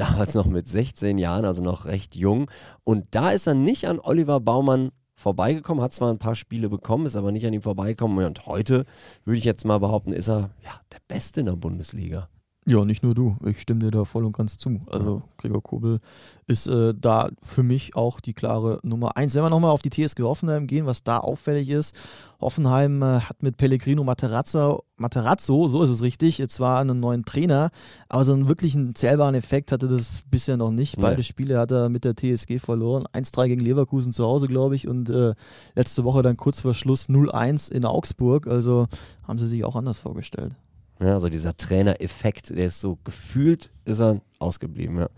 damals 0.00 0.34
noch 0.34 0.46
mit 0.46 0.66
16 0.66 1.18
Jahren, 1.18 1.44
also 1.44 1.62
noch 1.62 1.84
recht 1.84 2.16
jung. 2.16 2.50
Und 2.84 3.06
da 3.10 3.30
ist 3.30 3.46
er 3.46 3.54
nicht 3.54 3.86
an 3.86 4.00
Oliver 4.00 4.40
Baumann 4.40 4.90
vorbeigekommen, 5.14 5.84
hat 5.84 5.92
zwar 5.92 6.10
ein 6.10 6.18
paar 6.18 6.34
Spiele 6.34 6.68
bekommen, 6.70 7.06
ist 7.06 7.16
aber 7.16 7.30
nicht 7.30 7.46
an 7.46 7.52
ihm 7.52 7.62
vorbeigekommen. 7.62 8.24
Und 8.24 8.46
heute 8.46 8.86
würde 9.24 9.38
ich 9.38 9.44
jetzt 9.44 9.66
mal 9.66 9.78
behaupten, 9.78 10.12
ist 10.12 10.28
er 10.28 10.50
ja, 10.64 10.80
der 10.90 11.00
Beste 11.06 11.40
in 11.40 11.46
der 11.46 11.56
Bundesliga. 11.56 12.28
Ja, 12.66 12.84
nicht 12.84 13.02
nur 13.02 13.14
du. 13.14 13.36
Ich 13.46 13.60
stimme 13.60 13.80
dir 13.80 13.90
da 13.90 14.04
voll 14.04 14.24
und 14.24 14.36
ganz 14.36 14.58
zu. 14.58 14.82
Also 14.90 15.22
Gregor 15.38 15.62
Kobel 15.62 15.98
ist 16.46 16.66
äh, 16.66 16.92
da 16.94 17.30
für 17.42 17.62
mich 17.62 17.96
auch 17.96 18.20
die 18.20 18.34
klare 18.34 18.78
Nummer 18.82 19.16
eins. 19.16 19.34
Wenn 19.34 19.42
wir 19.42 19.50
nochmal 19.50 19.70
auf 19.70 19.80
die 19.80 19.88
TSG 19.88 20.22
Hoffenheim 20.22 20.66
gehen, 20.66 20.84
was 20.84 21.02
da 21.02 21.18
auffällig 21.18 21.70
ist, 21.70 21.98
Hoffenheim 22.38 23.02
äh, 23.02 23.20
hat 23.20 23.42
mit 23.42 23.56
Pellegrino 23.56 24.04
Materazzo, 24.04 24.84
Materazzo, 24.98 25.68
so 25.68 25.82
ist 25.82 25.88
es 25.88 26.02
richtig, 26.02 26.46
zwar 26.50 26.80
einen 26.80 27.00
neuen 27.00 27.24
Trainer, 27.24 27.70
aber 28.10 28.24
so 28.24 28.34
einen 28.34 28.46
wirklichen 28.46 28.94
zählbaren 28.94 29.34
Effekt 29.34 29.72
hatte 29.72 29.88
das 29.88 30.22
bisher 30.30 30.58
noch 30.58 30.70
nicht. 30.70 30.98
Beide 31.00 31.16
Nee. 31.16 31.22
Spiele 31.22 31.58
hat 31.58 31.70
er 31.70 31.88
mit 31.88 32.04
der 32.04 32.14
TSG 32.14 32.58
verloren. 32.58 33.04
1-3 33.14 33.48
gegen 33.48 33.62
Leverkusen 33.62 34.12
zu 34.12 34.24
Hause, 34.26 34.48
glaube 34.48 34.76
ich, 34.76 34.86
und 34.86 35.08
äh, 35.08 35.34
letzte 35.74 36.04
Woche 36.04 36.20
dann 36.22 36.36
kurz 36.36 36.60
vor 36.60 36.74
Schluss 36.74 37.08
0-1 37.08 37.72
in 37.72 37.86
Augsburg. 37.86 38.46
Also 38.46 38.86
haben 39.26 39.38
sie 39.38 39.46
sich 39.46 39.64
auch 39.64 39.76
anders 39.76 39.98
vorgestellt. 40.00 40.54
Ja, 41.00 41.14
also 41.14 41.28
dieser 41.28 41.56
Trainereffekt, 41.56 42.50
der 42.50 42.66
ist 42.66 42.80
so 42.80 42.98
gefühlt, 43.04 43.70
ist 43.84 44.00
er 44.00 44.20
ausgeblieben, 44.38 44.98
ja. 44.98 45.08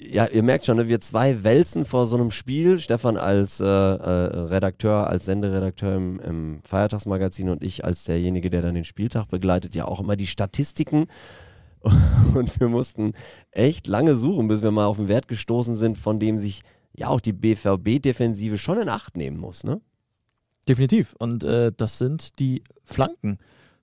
Ja, 0.00 0.26
ihr 0.26 0.42
merkt 0.42 0.64
schon, 0.64 0.76
ne, 0.76 0.88
wir 0.88 1.00
zwei 1.00 1.44
wälzen 1.44 1.84
vor 1.84 2.06
so 2.06 2.16
einem 2.16 2.32
Spiel. 2.32 2.80
Stefan 2.80 3.16
als 3.16 3.60
äh, 3.60 3.64
äh, 3.64 3.68
Redakteur, 3.68 5.08
als 5.08 5.24
Senderedakteur 5.24 5.94
im, 5.94 6.20
im 6.20 6.60
Feiertagsmagazin 6.64 7.48
und 7.48 7.62
ich 7.62 7.84
als 7.84 8.04
derjenige, 8.04 8.50
der 8.50 8.62
dann 8.62 8.74
den 8.74 8.84
Spieltag 8.84 9.28
begleitet, 9.28 9.74
ja 9.76 9.86
auch 9.86 10.00
immer 10.00 10.16
die 10.16 10.26
Statistiken. 10.26 11.06
Und 12.34 12.58
wir 12.58 12.68
mussten 12.68 13.12
echt 13.52 13.86
lange 13.86 14.16
suchen, 14.16 14.48
bis 14.48 14.62
wir 14.62 14.72
mal 14.72 14.86
auf 14.86 14.96
den 14.96 15.06
Wert 15.06 15.28
gestoßen 15.28 15.76
sind, 15.76 15.96
von 15.96 16.18
dem 16.18 16.36
sich 16.36 16.62
ja 16.92 17.06
auch 17.06 17.20
die 17.20 17.32
BVB-Defensive 17.32 18.58
schon 18.58 18.80
in 18.80 18.88
Acht 18.88 19.16
nehmen 19.16 19.38
muss, 19.38 19.62
ne? 19.62 19.80
Definitiv. 20.68 21.14
Und 21.20 21.44
äh, 21.44 21.70
das 21.74 21.98
sind 21.98 22.40
die 22.40 22.64
Flanken 22.84 23.38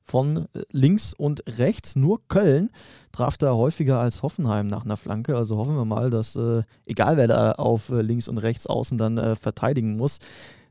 von 0.06 0.46
links 0.72 1.14
und 1.14 1.44
rechts. 1.58 1.96
Nur 1.96 2.22
Köln 2.28 2.70
traf 3.12 3.38
da 3.38 3.54
häufiger 3.54 4.00
als 4.00 4.22
Hoffenheim 4.22 4.68
nach 4.68 4.86
einer 4.86 4.98
Flanke. 4.98 5.36
Also 5.36 5.58
hoffen 5.58 5.76
wir 5.76 5.86
mal, 5.86 6.10
dass 6.10 6.36
äh, 6.36 6.62
egal 6.86 7.18
wer 7.18 7.28
da 7.28 7.52
auf 7.54 7.90
äh, 7.90 8.02
links 8.02 8.28
und 8.28 8.38
rechts 8.38 8.68
außen 8.68 8.98
dann 8.98 9.18
äh, 9.18 9.36
verteidigen 9.36 9.98
muss, 9.98 10.20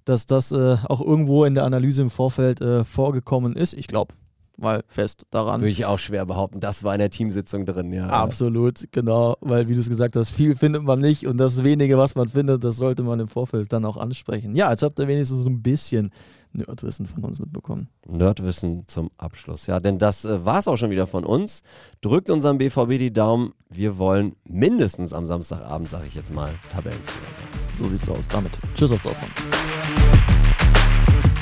dass 0.04 0.26
das 0.26 0.52
äh, 0.52 0.76
auch 0.88 1.00
irgendwo 1.00 1.44
in 1.44 1.54
der 1.54 1.64
Analyse 1.64 2.02
im 2.02 2.10
Vorfeld 2.10 2.60
äh, 2.60 2.84
vorgekommen 2.84 3.56
ist. 3.56 3.74
Ich 3.74 3.88
glaube 3.88 4.14
mal 4.56 4.82
fest 4.86 5.26
daran. 5.30 5.60
Würde 5.60 5.70
ich 5.70 5.84
auch 5.84 5.98
schwer 5.98 6.26
behaupten. 6.26 6.60
Das 6.60 6.84
war 6.84 6.94
in 6.94 7.00
der 7.00 7.10
Teamsitzung 7.10 7.66
drin, 7.66 7.92
ja. 7.92 8.08
Absolut, 8.08 8.84
genau, 8.92 9.36
weil 9.40 9.68
wie 9.68 9.74
du 9.74 9.80
es 9.80 9.88
gesagt 9.88 10.16
hast, 10.16 10.30
viel 10.30 10.56
findet 10.56 10.82
man 10.82 11.00
nicht 11.00 11.26
und 11.26 11.38
das 11.38 11.64
wenige, 11.64 11.98
was 11.98 12.14
man 12.14 12.28
findet, 12.28 12.64
das 12.64 12.76
sollte 12.76 13.02
man 13.02 13.20
im 13.20 13.28
Vorfeld 13.28 13.72
dann 13.72 13.84
auch 13.84 13.96
ansprechen. 13.96 14.54
Ja, 14.54 14.70
jetzt 14.70 14.82
habt 14.82 14.98
ihr 14.98 15.08
wenigstens 15.08 15.42
so 15.42 15.50
ein 15.50 15.62
bisschen 15.62 16.10
Nerdwissen 16.54 17.06
von 17.06 17.24
uns 17.24 17.40
mitbekommen. 17.40 17.88
Nerdwissen 18.06 18.84
zum 18.86 19.10
Abschluss. 19.18 19.66
Ja, 19.66 19.80
denn 19.80 19.98
das 19.98 20.24
äh, 20.24 20.44
war 20.44 20.60
es 20.60 20.68
auch 20.68 20.76
schon 20.76 20.90
wieder 20.90 21.06
von 21.06 21.24
uns. 21.24 21.62
Drückt 22.00 22.30
unserem 22.30 22.58
BVB 22.58 22.98
die 22.98 23.12
Daumen. 23.12 23.52
Wir 23.68 23.98
wollen 23.98 24.36
mindestens 24.44 25.12
am 25.12 25.26
Samstagabend, 25.26 25.88
sage 25.88 26.06
ich 26.06 26.14
jetzt 26.14 26.32
mal, 26.32 26.54
Tabellenzieher 26.70 27.16
sein. 27.32 27.46
So 27.74 27.88
sieht's 27.88 28.08
aus. 28.08 28.28
Damit. 28.28 28.52
Tschüss 28.76 28.92
aus 28.92 29.02
Dortmund. 29.02 29.32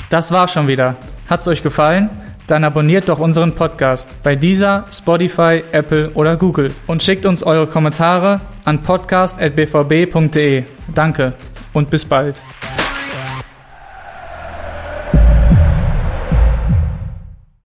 Das 0.09 0.31
war's 0.31 0.51
schon 0.51 0.67
wieder. 0.67 0.95
Hat's 1.27 1.47
euch 1.47 1.61
gefallen? 1.61 2.09
Dann 2.47 2.63
abonniert 2.63 3.07
doch 3.09 3.19
unseren 3.19 3.53
Podcast 3.53 4.09
bei 4.21 4.35
dieser, 4.35 4.85
Spotify, 4.91 5.63
Apple 5.71 6.11
oder 6.13 6.35
Google 6.35 6.73
und 6.87 7.01
schickt 7.01 7.25
uns 7.25 7.43
eure 7.43 7.67
Kommentare 7.67 8.41
an 8.65 8.83
podcast.bvb.de. 8.83 10.63
Danke 10.93 11.33
und 11.73 11.89
bis 11.89 12.05
bald. 12.05 12.41